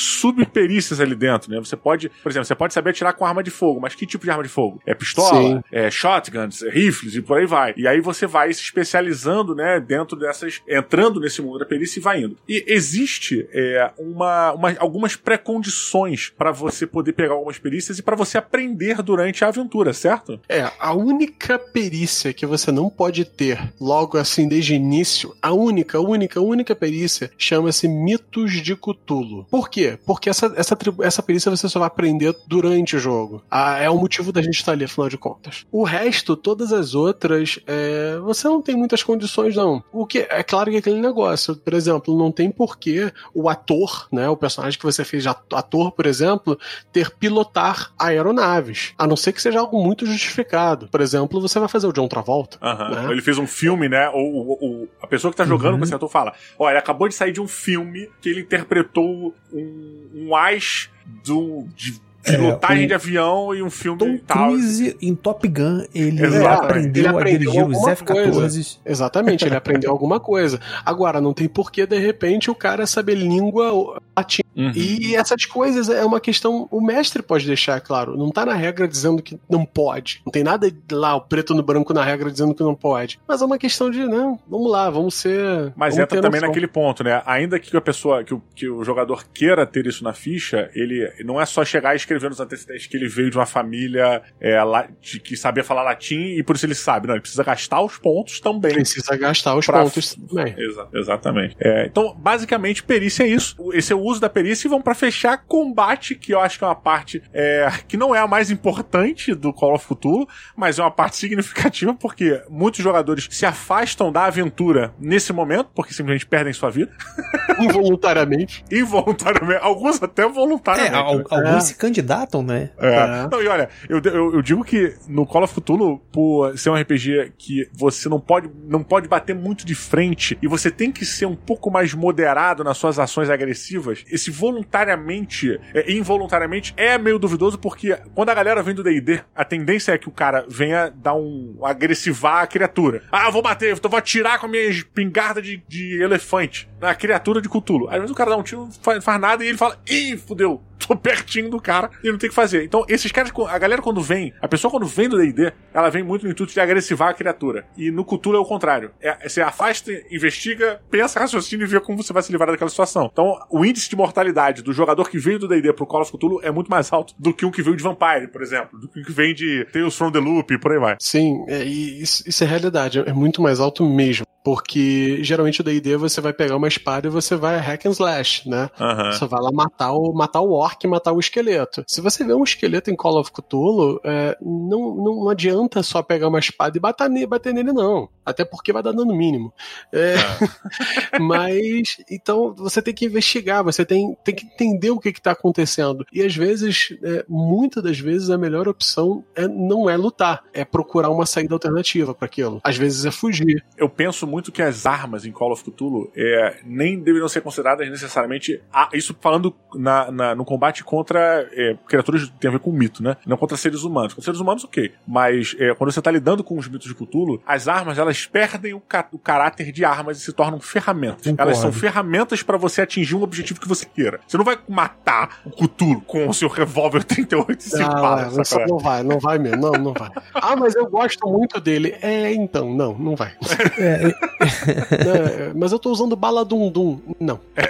[0.60, 1.58] subperícias ali dentro, né?
[1.58, 4.24] Você pode, por exemplo, você pode saber atirar com arma de fogo, mas que tipo
[4.24, 4.80] de arma de fogo?
[4.86, 5.30] É pistola?
[5.56, 5.62] Sim.
[5.72, 6.62] É shotguns?
[6.62, 7.14] É rifles?
[7.14, 7.74] E por aí vai.
[7.76, 12.02] E aí você vai se especializando, né, dentro dessas, entrando nesse mundo da perícia e
[12.02, 12.36] vai indo.
[12.48, 18.16] E existe é, uma, uma- algumas pré-condições para você poder pegar algumas perícias e para
[18.16, 20.40] você aprender durante a aventura, certo?
[20.48, 25.52] É, a única perícia que você não pode ter logo assim desde o início, a
[25.52, 29.46] única, única, única perícia chama-se Mitos de Cthulhu.
[29.50, 29.98] Por quê?
[30.06, 33.42] Porque essa, essa, essa perícia você só vai aprender durante o jogo.
[33.50, 35.66] Ah, é o motivo da gente estar ali, afinal de contas.
[35.70, 39.82] O resto, todas as outras, é, você não tem muitas condições, não.
[39.92, 44.08] O que é claro que é aquele negócio, por exemplo, não tem porquê o ator,
[44.12, 46.58] né, o personagem que você fez ator, por exemplo,
[46.92, 48.92] ter pilotar aeronaves.
[48.98, 50.88] A não ser que seja algo muito justificado.
[50.88, 52.58] Por exemplo, você vai fazer o John Travolta.
[52.60, 53.12] Né?
[53.12, 54.08] Ele fez um filme, né?
[54.10, 55.78] Ou, ou- ou a pessoa que tá jogando Uhum.
[55.78, 60.08] com esse ator fala: ele acabou de sair de um filme que ele interpretou um,
[60.14, 60.88] um as
[61.24, 64.48] do, de É, pilotagem o- de avião e um filme Tom e tal.
[64.48, 66.64] Cruise em Top Gun, ele Exatamente.
[66.64, 68.78] aprendeu, Ele a aprendeu dirigir os alguma F-14.
[68.84, 70.60] Exatamente, ele aprendeu alguma coisa.
[70.84, 74.48] Agora, não tem porquê, de repente, o cara saber língua latina.
[74.56, 74.72] Uhum.
[74.74, 76.68] E essas coisas é uma questão.
[76.70, 78.16] O mestre pode deixar, claro.
[78.16, 80.20] Não tá na regra dizendo que não pode.
[80.24, 83.18] Não tem nada lá, o preto no branco na regra dizendo que não pode.
[83.26, 85.72] Mas é uma questão de, não, vamos lá, vamos ser.
[85.76, 86.48] Mas vamos entra também noção.
[86.48, 87.22] naquele ponto, né?
[87.26, 91.10] Ainda que a pessoa, que o, que o jogador queira ter isso na ficha, ele
[91.24, 94.62] não é só chegar e escrever nos antecedentes que ele veio de uma família é,
[94.62, 97.06] la- de- que sabia falar latim e por isso ele sabe.
[97.06, 98.72] Não, ele precisa gastar os pontos também.
[98.74, 100.54] Precisa gastar os Pra- pontos também.
[100.58, 101.56] Exa- exatamente.
[101.60, 103.56] É, então, basicamente, perícia é isso.
[103.72, 106.64] Esse é o uso da perícia e vamos pra fechar combate, que eu acho que
[106.64, 110.78] é uma parte é, que não é a mais importante do Call of Cthulhu, mas
[110.78, 116.26] é uma parte significativa porque muitos jogadores se afastam da aventura nesse momento, porque simplesmente
[116.26, 116.90] perdem sua vida,
[117.60, 118.64] Involuntariamente.
[118.70, 120.94] involuntariamente, alguns até É, voluntariamente.
[120.94, 121.24] al- né?
[121.30, 121.60] alguns É.
[121.60, 122.70] se candidatam, né?
[122.78, 122.90] É.
[122.94, 123.28] É.
[123.30, 126.74] Não, e olha, eu, eu, eu digo que no Call of Cthulhu, por ser um
[126.74, 131.04] RPG que você não pode, não pode bater muito de frente e você tem que
[131.04, 137.18] ser um pouco mais moderado nas suas ações agressivas, esse voluntariamente, é, involuntariamente, é meio
[137.18, 140.90] duvidoso porque quando a galera vem do D&D, a tendência é que o cara venha
[140.90, 143.02] dar um agressivar a criatura.
[143.10, 147.40] Ah, vou bater, eu vou atirar com a minha espingarda de, de elefante na criatura
[147.40, 147.88] de Cthulhu.
[147.88, 150.16] Às vezes o cara dá um tiro, não faz, faz nada e ele fala, ih,
[150.16, 152.64] fudeu, tô pertinho do cara e não tem o que fazer.
[152.64, 156.02] Então, esses caras, a galera quando vem, a pessoa quando vem do D&D, ela vem
[156.02, 157.66] muito no intuito de agressivar a criatura.
[157.76, 158.90] E no Cthulhu é o contrário.
[159.00, 163.08] É, você afasta, investiga, pensa, raciocina e vê como você vai se livrar daquela situação.
[163.12, 166.40] Então, o índice de mortalidade do jogador que veio do D&D pro Call of Cthulhu
[166.42, 169.00] é muito mais alto do que um que veio de Vampire, por exemplo, do que
[169.00, 170.96] um que vem de Tales from the Loop e por aí vai.
[171.00, 174.26] Sim, é, isso, isso é realidade, é muito mais alto mesmo.
[174.42, 178.48] Porque geralmente o DD você vai pegar uma espada e você vai hack and slash,
[178.48, 178.70] né?
[178.80, 179.12] Aham.
[179.12, 181.84] Você vai lá matar o, matar o orc, matar o esqueleto.
[181.86, 186.28] Se você vê um esqueleto em Call of Cthulhu, é, não, não, adianta só pegar
[186.28, 188.08] uma espada e bater, ne- bater nele, não.
[188.24, 189.52] Até porque vai dar dano mínimo.
[189.92, 190.14] É,
[191.20, 196.06] mas, então, você tem que investigar, você tem, tem que entender o que está acontecendo.
[196.12, 200.64] E às vezes, é, muitas das vezes, a melhor opção é, não é lutar, é
[200.64, 202.60] procurar uma saída alternativa para aquilo.
[202.64, 203.64] Às vezes é fugir.
[203.76, 207.88] eu penso muito que as armas em Call of Cthulhu é, nem deveriam ser consideradas
[207.90, 208.62] necessariamente.
[208.72, 212.70] a- isso falando na, na- no combate contra é, criaturas que tem a ver com
[212.72, 213.16] mito, né?
[213.26, 214.14] Não contra seres humanos.
[214.14, 214.92] Contra seres humanos, ok.
[215.06, 218.72] Mas é, quando você tá lidando com os mitos de Cthulhu, as armas elas perdem
[218.74, 221.22] o, ca- o caráter de armas e se tornam ferramentas.
[221.26, 221.42] Concordo.
[221.42, 224.20] Elas são ferramentas para você atingir um objetivo que você queira.
[224.26, 228.50] Você não vai matar o Cthulhu com o seu revólver 38 e 5 Ah, balas.
[228.68, 230.10] não vai, não vai mesmo, não, não vai.
[230.34, 231.96] Ah, mas eu gosto muito dele.
[232.00, 233.32] É, então, não, não vai.
[233.78, 234.12] É,
[234.90, 236.98] É, mas eu tô usando bala dum dum.
[237.18, 237.38] Não.
[237.56, 237.68] É,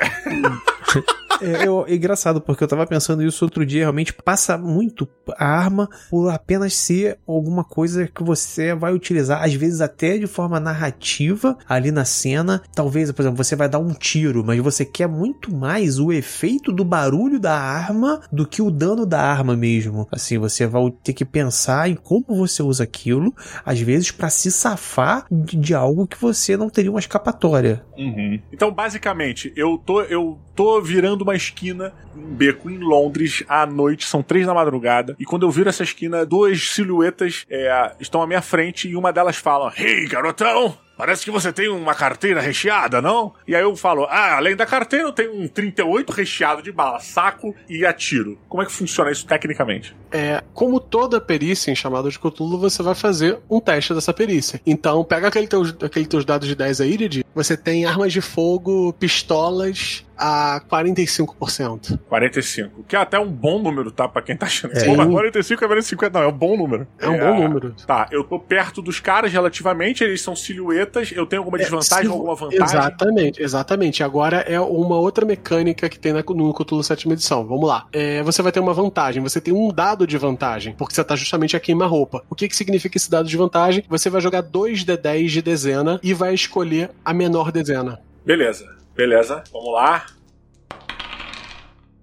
[1.41, 5.89] eu, é engraçado, porque eu tava pensando isso outro dia, realmente passa muito a arma
[6.11, 11.57] por apenas ser alguma coisa que você vai utilizar, às vezes até de forma narrativa
[11.69, 12.63] ali na cena.
[12.75, 16.73] Talvez, por exemplo, você vai dar um tiro, mas você quer muito mais o efeito
[16.73, 20.07] do barulho da arma do que o dano da arma mesmo.
[20.11, 24.51] Assim, você vai ter que pensar em como você usa aquilo, às vezes para se
[24.51, 27.85] safar de, de, algo que você não teria uma escapatória.
[27.97, 28.41] Uhum.
[28.53, 34.07] Então, basicamente, eu tô, eu tô virando uma esquina, um beco em Londres à noite,
[34.07, 38.27] são três da madrugada, e quando eu viro essa esquina, duas silhuetas é, estão à
[38.27, 40.77] minha frente e uma delas fala: Hey, garotão!
[41.01, 43.33] Parece que você tem uma carteira recheada, não?
[43.49, 47.01] E aí eu falo, ah, além da carteira eu tenho um 38 recheado de bala,
[47.01, 48.39] saco e atiro.
[48.47, 49.97] Como é que funciona isso tecnicamente?
[50.13, 54.61] É, como toda perícia em chamada de Cthulhu, você vai fazer um teste dessa perícia.
[54.67, 57.25] Então, pega aquele teus, aquele teus dados de 10 aí, Didi.
[57.35, 61.99] Você tem armas de fogo, pistolas, a 45%.
[62.09, 62.85] 45.
[62.87, 64.07] Que é até um bom número, tá?
[64.07, 64.77] Pra quem tá achando.
[64.77, 64.85] É.
[64.85, 66.19] Pô, 45 é 50.
[66.19, 66.87] Não, é um bom número.
[66.99, 67.75] É um é, bom número.
[67.87, 71.11] Tá, eu tô perto dos caras relativamente, eles são silhuetas.
[71.13, 72.65] Eu tenho alguma é, desvantagem é, ou alguma vantagem?
[72.65, 74.03] Exatamente, exatamente.
[74.03, 77.47] Agora é uma outra mecânica que tem no Cthulhu 7 edição.
[77.47, 77.87] Vamos lá.
[77.93, 79.23] É, você vai ter uma vantagem.
[79.23, 82.25] Você tem um dado de vantagem, porque você tá justamente a queima-roupa.
[82.29, 83.85] O que, que significa esse dado de vantagem?
[83.89, 88.01] Você vai jogar 2 de 10 de dezena e vai escolher a menor dezena.
[88.25, 88.81] Beleza.
[88.95, 90.07] Beleza, vamos lá.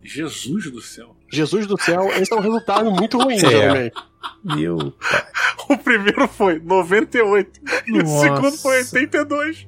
[0.03, 1.15] Jesus do céu.
[1.31, 3.67] Jesus do céu, esse é um resultado muito ruim, é.
[3.67, 3.91] também.
[4.43, 5.23] Meu pai.
[5.69, 7.83] O primeiro foi 98 Nossa.
[7.87, 9.67] e o segundo foi 82.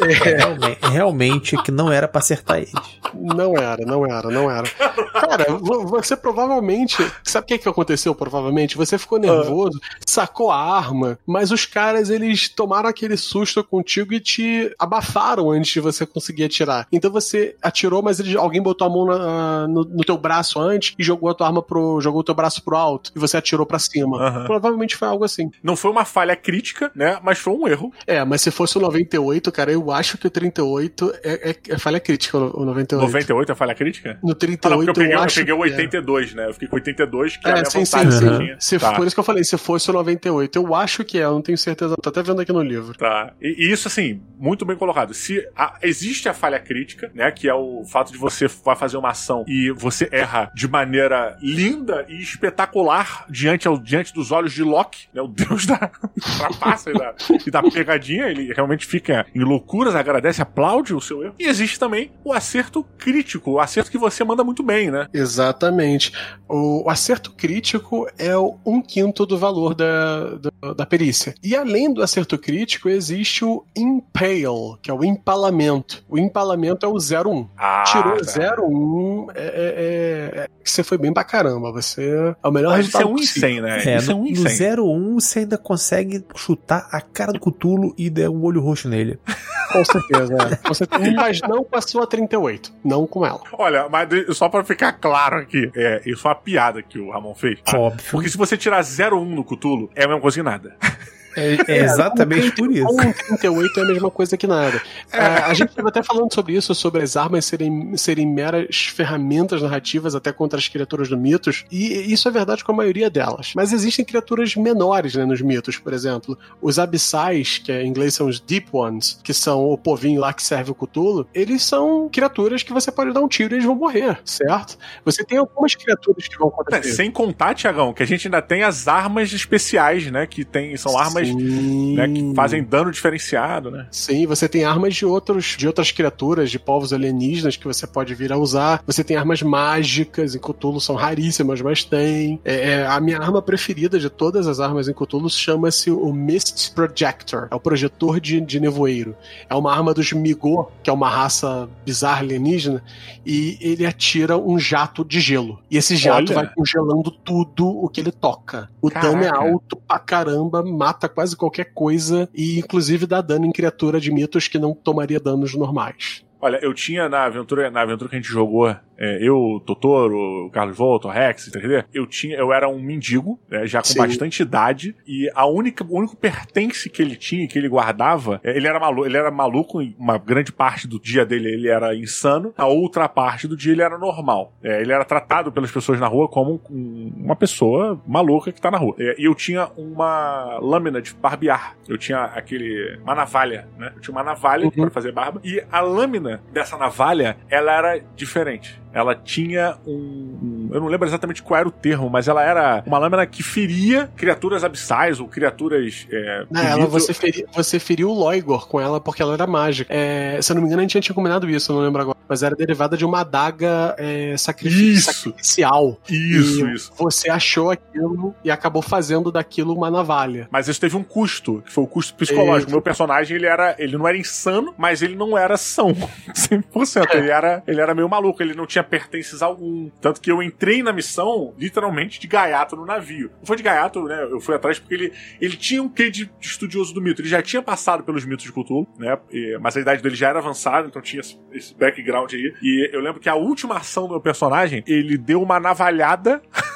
[0.00, 0.06] É.
[0.06, 2.72] Realmente, realmente que não era pra acertar eles.
[3.14, 4.68] Não era, não era, não era.
[4.68, 5.46] Cara,
[5.84, 6.96] você provavelmente.
[7.22, 8.76] Sabe o que, que aconteceu, provavelmente?
[8.76, 14.20] Você ficou nervoso, sacou a arma, mas os caras eles tomaram aquele susto contigo e
[14.20, 16.88] te abafaram antes de você conseguir atirar.
[16.90, 20.94] Então você atirou, mas eles, alguém botou a mão na, no, no, teu braço antes
[20.98, 22.00] e jogou a tua arma pro.
[22.00, 23.12] jogou o teu braço pro alto.
[23.14, 23.95] E você atirou pra cima.
[24.04, 24.44] Uhum.
[24.44, 25.50] Provavelmente foi algo assim.
[25.62, 27.18] Não foi uma falha crítica, né?
[27.22, 27.92] Mas foi um erro.
[28.06, 31.78] É, mas se fosse o 98, cara, eu acho que o 38 é, é, é
[31.78, 33.06] falha crítica, o 98.
[33.06, 34.18] 98 é falha crítica?
[34.22, 36.34] No 38 ah, não, eu peguei, eu, eu peguei o 82, é.
[36.34, 36.48] né?
[36.48, 38.56] Eu fiquei com 82, que é, é a minha sim, sim, sim.
[38.58, 38.92] Se, tá.
[38.92, 40.58] Por isso que eu falei, se fosse o 98.
[40.58, 41.96] Eu acho que é, eu não tenho certeza.
[42.00, 42.96] Tô até vendo aqui no livro.
[42.96, 43.32] Tá.
[43.40, 45.14] E, e isso, assim, muito bem colocado.
[45.14, 47.30] Se a, existe a falha crítica, né?
[47.30, 51.36] Que é o fato de você vai fazer uma ação e você erra de maneira
[51.40, 55.22] linda e espetacular diante, ao, diante dos olhos de Loki, né?
[55.22, 55.78] O deus da
[56.38, 57.14] trapaça e, da,
[57.46, 58.26] e da pegadinha.
[58.26, 61.34] Ele realmente fica em loucuras, agradece, aplaude o seu erro.
[61.38, 65.08] E existe também o acerto crítico, o acerto que você manda muito bem, né?
[65.12, 66.12] Exatamente.
[66.48, 71.34] O, acerto crítico é o um quinto do valor da, da, da, perícia.
[71.42, 74.46] E além do acerto crítico, existe o impale,
[74.82, 76.04] que é o empalamento.
[76.08, 77.48] O empalamento é o 01.
[77.56, 78.62] Ah, Tirou tá.
[78.62, 81.72] 01, é, é, é, é, você foi bem pra caramba.
[81.72, 83.18] Você é o melhor Mas resultado.
[83.20, 83.65] Isso é 1 em 100, né?
[83.66, 84.76] É, isso no, é 1 em 100.
[84.76, 88.88] No 01 você ainda consegue chutar a cara do Cutulo e der um olho roxo
[88.88, 89.18] nele.
[89.72, 90.56] Com certeza, é.
[90.56, 91.12] Com certeza.
[91.12, 92.72] Mas não com a sua 38.
[92.84, 93.40] Não com ela.
[93.52, 97.34] Olha, mas só pra ficar claro aqui, é, isso é uma piada que o Ramon
[97.34, 97.58] fez.
[97.74, 98.02] Óbvio.
[98.10, 100.76] Porque se você tirar 01 no Cutulo, é a mesma coisa que nada.
[101.36, 102.88] É, é exatamente por isso.
[102.88, 104.80] Um 38 é a mesma coisa que nada.
[105.12, 105.18] É.
[105.18, 109.60] A, a gente estava até falando sobre isso, sobre as armas serem, serem meras ferramentas
[109.60, 113.52] narrativas até contra as criaturas do mitos, e isso é verdade com a maioria delas.
[113.54, 116.38] Mas existem criaturas menores né, nos mitos, por exemplo.
[116.60, 120.42] Os abissais, que em inglês são os Deep Ones, que são o povinho lá que
[120.42, 123.74] serve o Cthulhu, eles são criaturas que você pode dar um tiro e eles vão
[123.74, 124.78] morrer, certo?
[125.04, 126.88] Você tem algumas criaturas que vão acontecer.
[126.88, 130.26] É, sem contar, Tiagão, que a gente ainda tem as armas especiais, né?
[130.26, 133.86] Que tem, são armas né, que fazem dano diferenciado, né?
[133.90, 138.14] Sim, você tem armas de outros de outras criaturas, de povos alienígenas que você pode
[138.14, 138.82] vir a usar.
[138.86, 142.40] Você tem armas mágicas, em Cthulhu são raríssimas, mas tem.
[142.44, 146.72] É, é, a minha arma preferida de todas as armas em Cthulhu chama-se o Mist
[146.74, 147.48] Projector.
[147.50, 149.16] É o projetor de, de nevoeiro.
[149.48, 152.82] É uma arma dos Migor, que é uma raça bizarra alienígena,
[153.24, 155.60] e ele atira um jato de gelo.
[155.70, 156.34] E esse jato Olha.
[156.34, 158.70] vai congelando tudo o que ele toca.
[158.80, 159.12] O Caraca.
[159.12, 163.98] dano é alto pra caramba, mata quase qualquer coisa e inclusive dá dano em criatura
[163.98, 166.25] de mitos que não tomaria danos normais.
[166.40, 170.46] Olha, eu tinha na aventura, na aventura que a gente jogou é, eu, o Totoro,
[170.46, 171.84] o Carlos Volta, o Rex, entendeu?
[171.92, 173.98] Eu tinha, eu era um mendigo, né, já com Sim.
[173.98, 178.56] bastante idade, e a única, o único pertence que ele tinha, que ele guardava, é,
[178.56, 182.54] ele era maluco, ele era maluco, uma grande parte do dia dele ele era insano,
[182.56, 184.52] a outra parte do dia ele era normal.
[184.62, 188.70] É, ele era tratado pelas pessoas na rua como um, uma pessoa maluca que tá
[188.70, 188.94] na rua.
[188.98, 191.76] É, e eu tinha uma lâmina de barbear.
[191.88, 193.92] Eu tinha aquele, uma navalha, né?
[193.94, 194.70] Eu tinha uma navalha uhum.
[194.70, 200.68] para fazer barba, e a lâmina dessa navalha, ela era diferente ela tinha um, um,
[200.72, 204.10] Eu não lembro exatamente qual era o termo, mas ela era uma lâmina que feria
[204.16, 206.06] criaturas abissais ou criaturas.
[206.10, 209.92] É, não, ela, você, feri, você feriu o Loigor com ela porque ela era mágica.
[209.92, 212.16] É, se eu não me engano, a gente tinha combinado isso, eu não lembro agora.
[212.26, 216.00] Mas era derivada de uma adaga é, sacrifici sacrificial.
[216.08, 216.92] Isso, isso.
[216.96, 220.48] Você achou aquilo e acabou fazendo daquilo uma navalha.
[220.50, 222.70] Mas isso teve um custo, que foi o custo psicológico.
[222.70, 223.76] O meu personagem, ele era.
[223.78, 225.94] Ele não era insano, mas ele não era são.
[226.34, 227.14] 100%.
[227.14, 229.90] Ele era, ele era meio maluco, ele não tinha pertences algum.
[230.00, 233.30] Tanto que eu entrei na missão, literalmente, de gaiato no navio.
[233.38, 234.22] Não foi de gaiato, né?
[234.30, 237.20] Eu fui atrás porque ele, ele tinha um quê de, estudioso do mito.
[237.20, 239.18] Ele já tinha passado pelos mitos de Cthulhu, né?
[239.30, 241.20] E, mas a idade dele já era avançada, então tinha
[241.52, 242.54] esse background aí.
[242.62, 246.42] E eu lembro que a última ação do meu personagem, ele deu uma navalhada.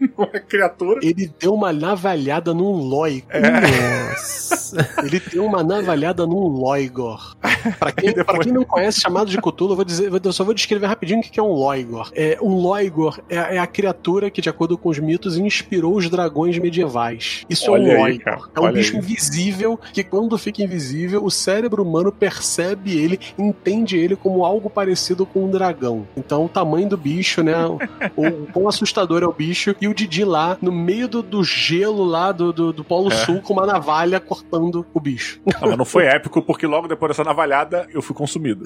[0.16, 1.00] numa criatura.
[1.02, 3.30] Ele deu uma navalhada num Loigor.
[3.30, 4.10] É.
[4.10, 4.54] Nossa.
[5.04, 7.36] Ele deu uma navalhada num Loigor.
[7.78, 8.24] Pra quem, depois...
[8.24, 11.20] pra quem não conhece chamado de Cthulhu, eu, vou dizer, eu só vou descrever rapidinho
[11.20, 12.10] o que é um Loigor.
[12.14, 16.08] É, um Loigor é, é, a criatura que, de acordo com os mitos, inspirou os
[16.10, 17.44] dragões medievais.
[17.48, 18.50] Isso Olha é um Loigor.
[18.54, 18.98] é um bicho aí.
[18.98, 25.24] invisível que, quando fica invisível, o cérebro humano percebe ele, entende ele como algo parecido
[25.24, 26.06] com um dragão.
[26.16, 27.54] Então, o tamanho do bicho, né?
[27.66, 27.78] o,
[28.16, 32.04] o quão assustador é o bicho e o Didi lá no meio do, do gelo
[32.04, 33.16] lá do, do, do Polo é.
[33.16, 35.40] Sul com uma navalha cortando o bicho.
[35.44, 38.64] Não, mas não foi épico porque logo depois dessa navalhada eu fui consumido.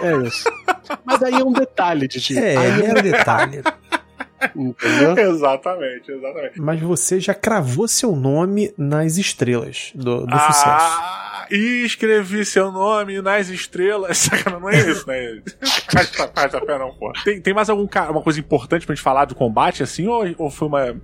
[0.00, 0.48] É, é isso.
[1.04, 2.38] Mas aí é um detalhe, Didi.
[2.38, 3.62] É, aí é um detalhe.
[4.54, 5.16] Entendeu?
[5.30, 6.60] exatamente, exatamente.
[6.60, 11.22] Mas você já cravou seu nome nas estrelas do, do ah, sucesso.
[11.50, 14.18] E escrevi seu nome nas estrelas.
[14.32, 15.42] Sacana, não é isso, né?
[16.34, 17.12] Faz a pé não, pô.
[17.24, 20.50] Tem, tem mais algum uma coisa importante pra gente falar do combate, assim, ou, ou
[20.50, 21.00] foi uma.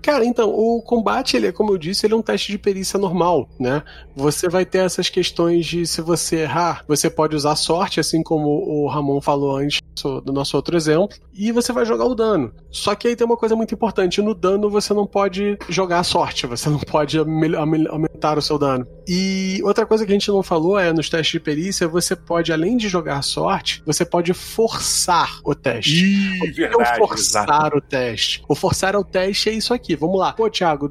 [0.00, 2.98] Cara, então, o combate, ele é, como eu disse, ele é um teste de perícia
[2.98, 3.82] normal, né?
[4.14, 8.48] Você vai ter essas questões de se você errar, você pode usar sorte, assim como
[8.48, 12.52] o Ramon falou antes do nosso outro exemplo, e você vai jogar o dano.
[12.70, 16.04] Só que aí tem uma coisa muito importante: no dano você não pode jogar a
[16.04, 18.86] sorte, você não pode aumentar o seu dano.
[19.06, 22.52] E outra coisa que a gente não falou é nos testes de perícia, você pode,
[22.52, 26.04] além de jogar a sorte, você pode forçar o teste.
[26.04, 27.76] Ih, o verdade, é o forçar exato.
[27.76, 28.42] o teste?
[28.48, 29.96] O forçar o teste é isso aqui.
[29.96, 30.32] Vamos lá.
[30.32, 30.90] Pô, Thiago,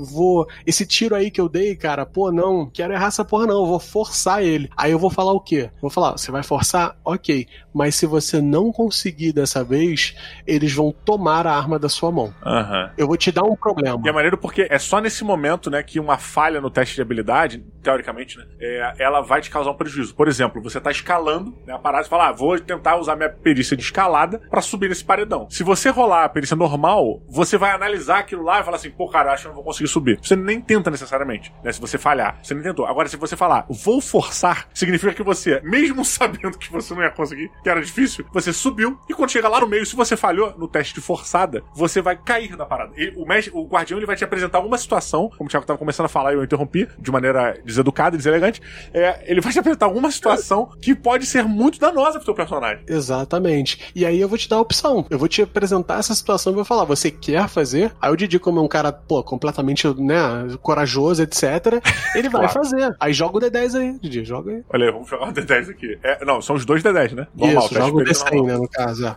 [0.00, 0.46] vou.
[0.66, 3.60] Esse tiro aí que eu dei, cara, pô, não, quero errar essa porra, não.
[3.60, 4.68] Eu vou forçar ele.
[4.76, 5.70] Aí eu vou falar o quê?
[5.80, 6.96] Vou falar, você vai forçar?
[7.04, 7.46] Ok.
[7.72, 10.14] Mas se você não conseguir dessa vez,
[10.46, 11.11] eles vão tomar
[11.46, 12.34] a arma da sua mão.
[12.44, 12.90] Uhum.
[12.96, 14.00] Eu vou te dar um problema.
[14.04, 17.02] E é maneiro porque é só nesse momento, né, que uma falha no teste de
[17.02, 20.14] habilidade, teoricamente, né, é, ela vai te causar um prejuízo.
[20.14, 23.30] Por exemplo, você tá escalando né, a parada e fala, ah, vou tentar usar minha
[23.30, 25.46] perícia de escalada para subir nesse paredão.
[25.50, 29.08] Se você rolar a perícia normal, você vai analisar aquilo lá e falar assim, pô,
[29.08, 30.18] cara, acho que eu não vou conseguir subir.
[30.22, 32.38] Você nem tenta necessariamente, né, se você falhar.
[32.42, 32.86] Você nem tentou.
[32.86, 37.10] Agora, se você falar, vou forçar, significa que você, mesmo sabendo que você não ia
[37.10, 40.54] conseguir, que era difícil, você subiu e quando chega lá no meio, se você falhou
[40.56, 42.92] no teste de forçada, você vai cair da parada.
[42.96, 45.78] E o, mestre, o guardião ele vai te apresentar alguma situação, como o Thiago tava
[45.78, 49.86] começando a falar e eu interrompi, de maneira deseducada, deselegante, é, ele vai te apresentar
[49.86, 52.84] alguma situação que pode ser muito danosa pro teu personagem.
[52.86, 53.92] Exatamente.
[53.94, 55.06] E aí eu vou te dar a opção.
[55.10, 57.92] Eu vou te apresentar essa situação e vou falar, você quer fazer?
[58.00, 61.42] Aí o Didi, como é um cara, pô, completamente, né, corajoso, etc.,
[62.14, 62.52] ele vai claro.
[62.52, 62.94] fazer.
[63.00, 64.62] Aí joga o D10 aí, Didi, joga aí.
[64.72, 65.98] Olha aí, vamos jogar o D10 aqui.
[66.02, 67.26] É, não, são os dois D10, né?
[67.34, 69.16] Normal, Isso, joga o D100, né, no caso, é.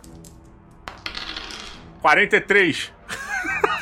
[2.06, 2.92] 43.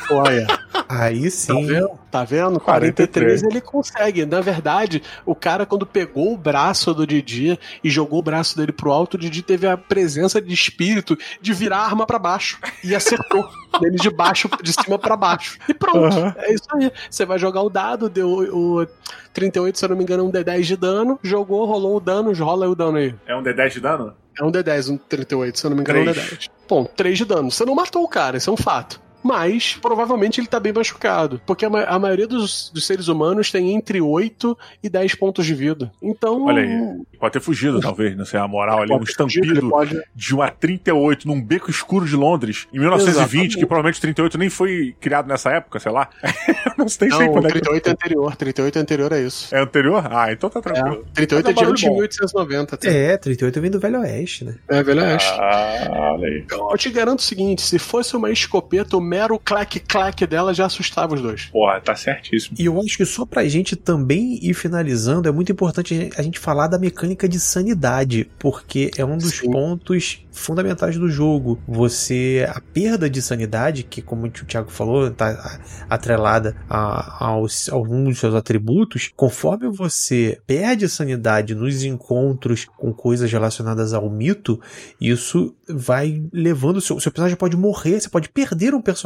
[0.09, 0.47] Olha.
[0.87, 1.53] Aí sim.
[1.53, 1.99] Tá vendo?
[2.11, 2.59] Tá vendo?
[2.59, 4.25] 43, 43 ele consegue.
[4.25, 8.71] Na verdade, o cara, quando pegou o braço do Didi e jogou o braço dele
[8.71, 12.59] pro alto, o Didi teve a presença de espírito de virar a arma para baixo.
[12.83, 13.47] E acertou
[13.79, 15.57] dele de baixo, de cima para baixo.
[15.67, 16.17] E pronto.
[16.17, 16.33] Uhum.
[16.37, 16.91] É isso aí.
[17.09, 18.87] Você vai jogar o dado, deu o
[19.33, 21.19] 38, se eu não me engano, um D10 de dano.
[21.23, 23.15] Jogou, rolou o dano, rola o dano aí.
[23.25, 24.13] É um D10 de dano?
[24.39, 26.17] É um D10, um 38, se eu não me engano, 3.
[26.17, 26.49] é um D10.
[26.67, 27.51] Bom, 3 de dano.
[27.51, 31.41] Você não matou o cara, isso é um fato mas provavelmente ele tá bem machucado.
[31.47, 35.47] Porque a, ma a maioria dos, dos, seres humanos tem entre 8 e 10 pontos
[35.47, 35.91] de vida.
[35.99, 36.45] Então.
[36.45, 37.01] Olha aí.
[37.19, 39.99] Pode ter fugido, talvez, não sei, a moral ali, um estampido pode...
[40.13, 43.57] de uma 38 num beco escuro de Londres, em 1920, Exatamente.
[43.57, 46.07] que provavelmente 38 nem foi criado nessa época, sei lá.
[46.77, 49.55] não sei não, quando 38 é, é anterior, 38 é anterior a isso.
[49.55, 50.07] É anterior?
[50.11, 51.03] Ah, então tá tranquilo.
[51.09, 51.15] É.
[51.15, 52.77] 38 é, é de antes de 1890.
[52.77, 52.87] Tá?
[52.87, 54.55] É, 38 vem do Velho Oeste, né?
[54.69, 55.31] É, Velho Oeste.
[55.31, 56.45] Ah, olha aí.
[56.51, 61.15] Eu te garanto o seguinte, se fosse uma escopeta, o mero clack-clack dela já assustava
[61.15, 61.45] os dois.
[61.45, 62.57] Porra, tá certíssimo.
[62.59, 66.37] E eu acho que só pra gente também ir finalizando, é muito importante a gente
[66.37, 69.51] falar da mecânica de sanidade, porque é um dos Sim.
[69.51, 71.57] pontos fundamentais do jogo.
[71.65, 75.59] Você, a perda de sanidade, que como o Thiago falou, tá
[75.89, 82.65] atrelada a, aos, a alguns dos seus atributos, conforme você perde a sanidade nos encontros
[82.77, 84.59] com coisas relacionadas ao mito,
[84.99, 89.04] isso vai levando o seu, seu personagem pode morrer, você pode perder um personagem,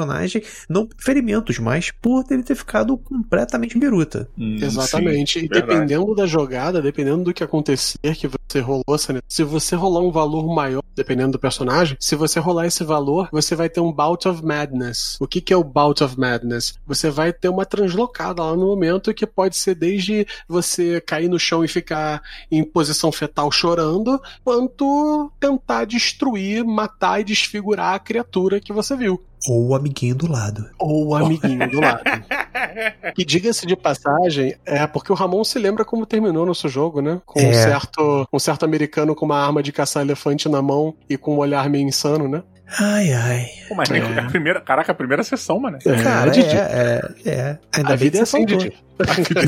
[0.67, 4.27] não por ferimentos, mas por ele ter ficado completamente biruta.
[4.37, 5.39] Hum, Exatamente.
[5.39, 5.67] sim, e verdade.
[5.67, 8.83] dependendo da jogada, dependendo do que acontecer, que você rolou,
[9.27, 13.55] se você rolar um valor maior, dependendo do personagem, se você rolar esse valor, você
[13.55, 15.17] vai ter um Bout of Madness.
[15.19, 16.75] O que, que é o Bout of Madness?
[16.85, 21.39] Você vai ter uma translocada lá no momento que pode ser desde você cair no
[21.39, 22.21] chão e ficar
[22.51, 29.21] em posição fetal chorando, quanto tentar destruir, matar e desfigurar a criatura que você viu.
[29.47, 30.69] Ou o amiguinho do lado.
[30.77, 32.01] Ou o amiguinho do lado.
[33.17, 37.19] E diga-se de passagem, é porque o Ramon se lembra como terminou nosso jogo, né?
[37.25, 37.53] Com um, É.
[37.53, 41.37] certo, um certo americano com uma arma de caçar elefante na mão e com um
[41.39, 42.43] olhar meio insano, né?
[42.79, 43.45] Ai, ai.
[43.67, 43.97] Pô, mas É.
[44.19, 45.79] a primeira, caraca, a primeira sessão, mano.
[46.03, 46.55] Cara, Didi.
[46.55, 47.57] é, é, é.
[47.75, 48.45] Ainda A bem vida que é assim.
[48.45, 48.73] Didi.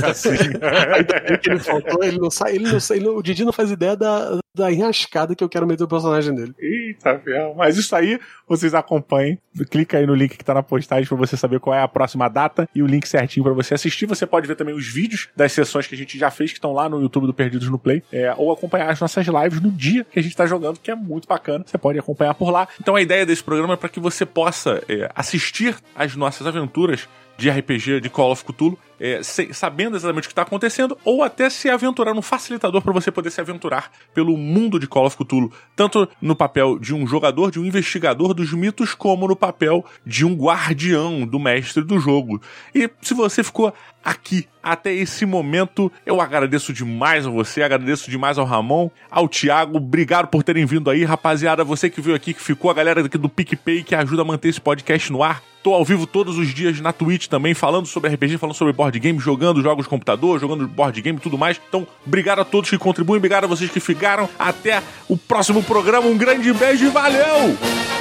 [0.10, 0.30] Assim.
[1.42, 3.72] Que ele faltou, ele não sai, ele não sai, ele não- o Didi não faz
[3.72, 6.54] ideia da, da enrascada que eu quero meter o personagem dele.
[6.60, 7.56] Eita, ferro.
[7.56, 9.40] Mas isso aí, vocês acompanhem.
[9.70, 12.28] Clica aí no link que tá na postagem pra você saber qual é a próxima
[12.30, 14.06] data e o link certinho pra você assistir.
[14.06, 16.74] Você pode ver também os vídeos das sessões que a gente já fez, que estão
[16.74, 20.06] lá no YouTube do Perdidos no Play, é, ou acompanhar as nossas lives no dia
[20.06, 21.64] que a gente tá jogando, que é muito bacana.
[21.66, 22.68] Você pode acompanhar por lá.
[22.80, 27.08] Então a ideia desse programa é para que você possa é, assistir às nossas aventuras
[27.42, 31.24] de RPG de Call of Cthulhu, é, se- sabendo exatamente o que está acontecendo, ou
[31.24, 35.18] até se aventurar num facilitador para você poder se aventurar pelo mundo de Call of
[35.18, 39.84] Cthulhu, tanto no papel de um jogador, de um investigador dos mitos, como no papel
[40.06, 42.40] de um guardião do mestre do jogo.
[42.76, 43.74] E se você ficou
[44.06, 49.78] aqui até esse momento, eu agradeço demais a você, agradeço demais ao Ramon, ao Thiago,
[49.78, 53.18] obrigado por terem vindo aí, rapaziada, você que veio aqui, que ficou, a galera daqui
[53.18, 55.42] do PicPay que ajuda a manter esse podcast no ar.
[55.64, 58.98] Tô ao vivo todos os dias na Twitch também, falando sobre RPG, falando sobre board
[59.00, 61.62] game, jogando jogos de computador, jogando board game e tudo mais.
[61.68, 64.28] Então, obrigado a todos que contribuem, obrigado a vocês que ficaram.
[64.40, 66.08] Até o próximo programa.
[66.08, 68.01] Um grande beijo e valeu!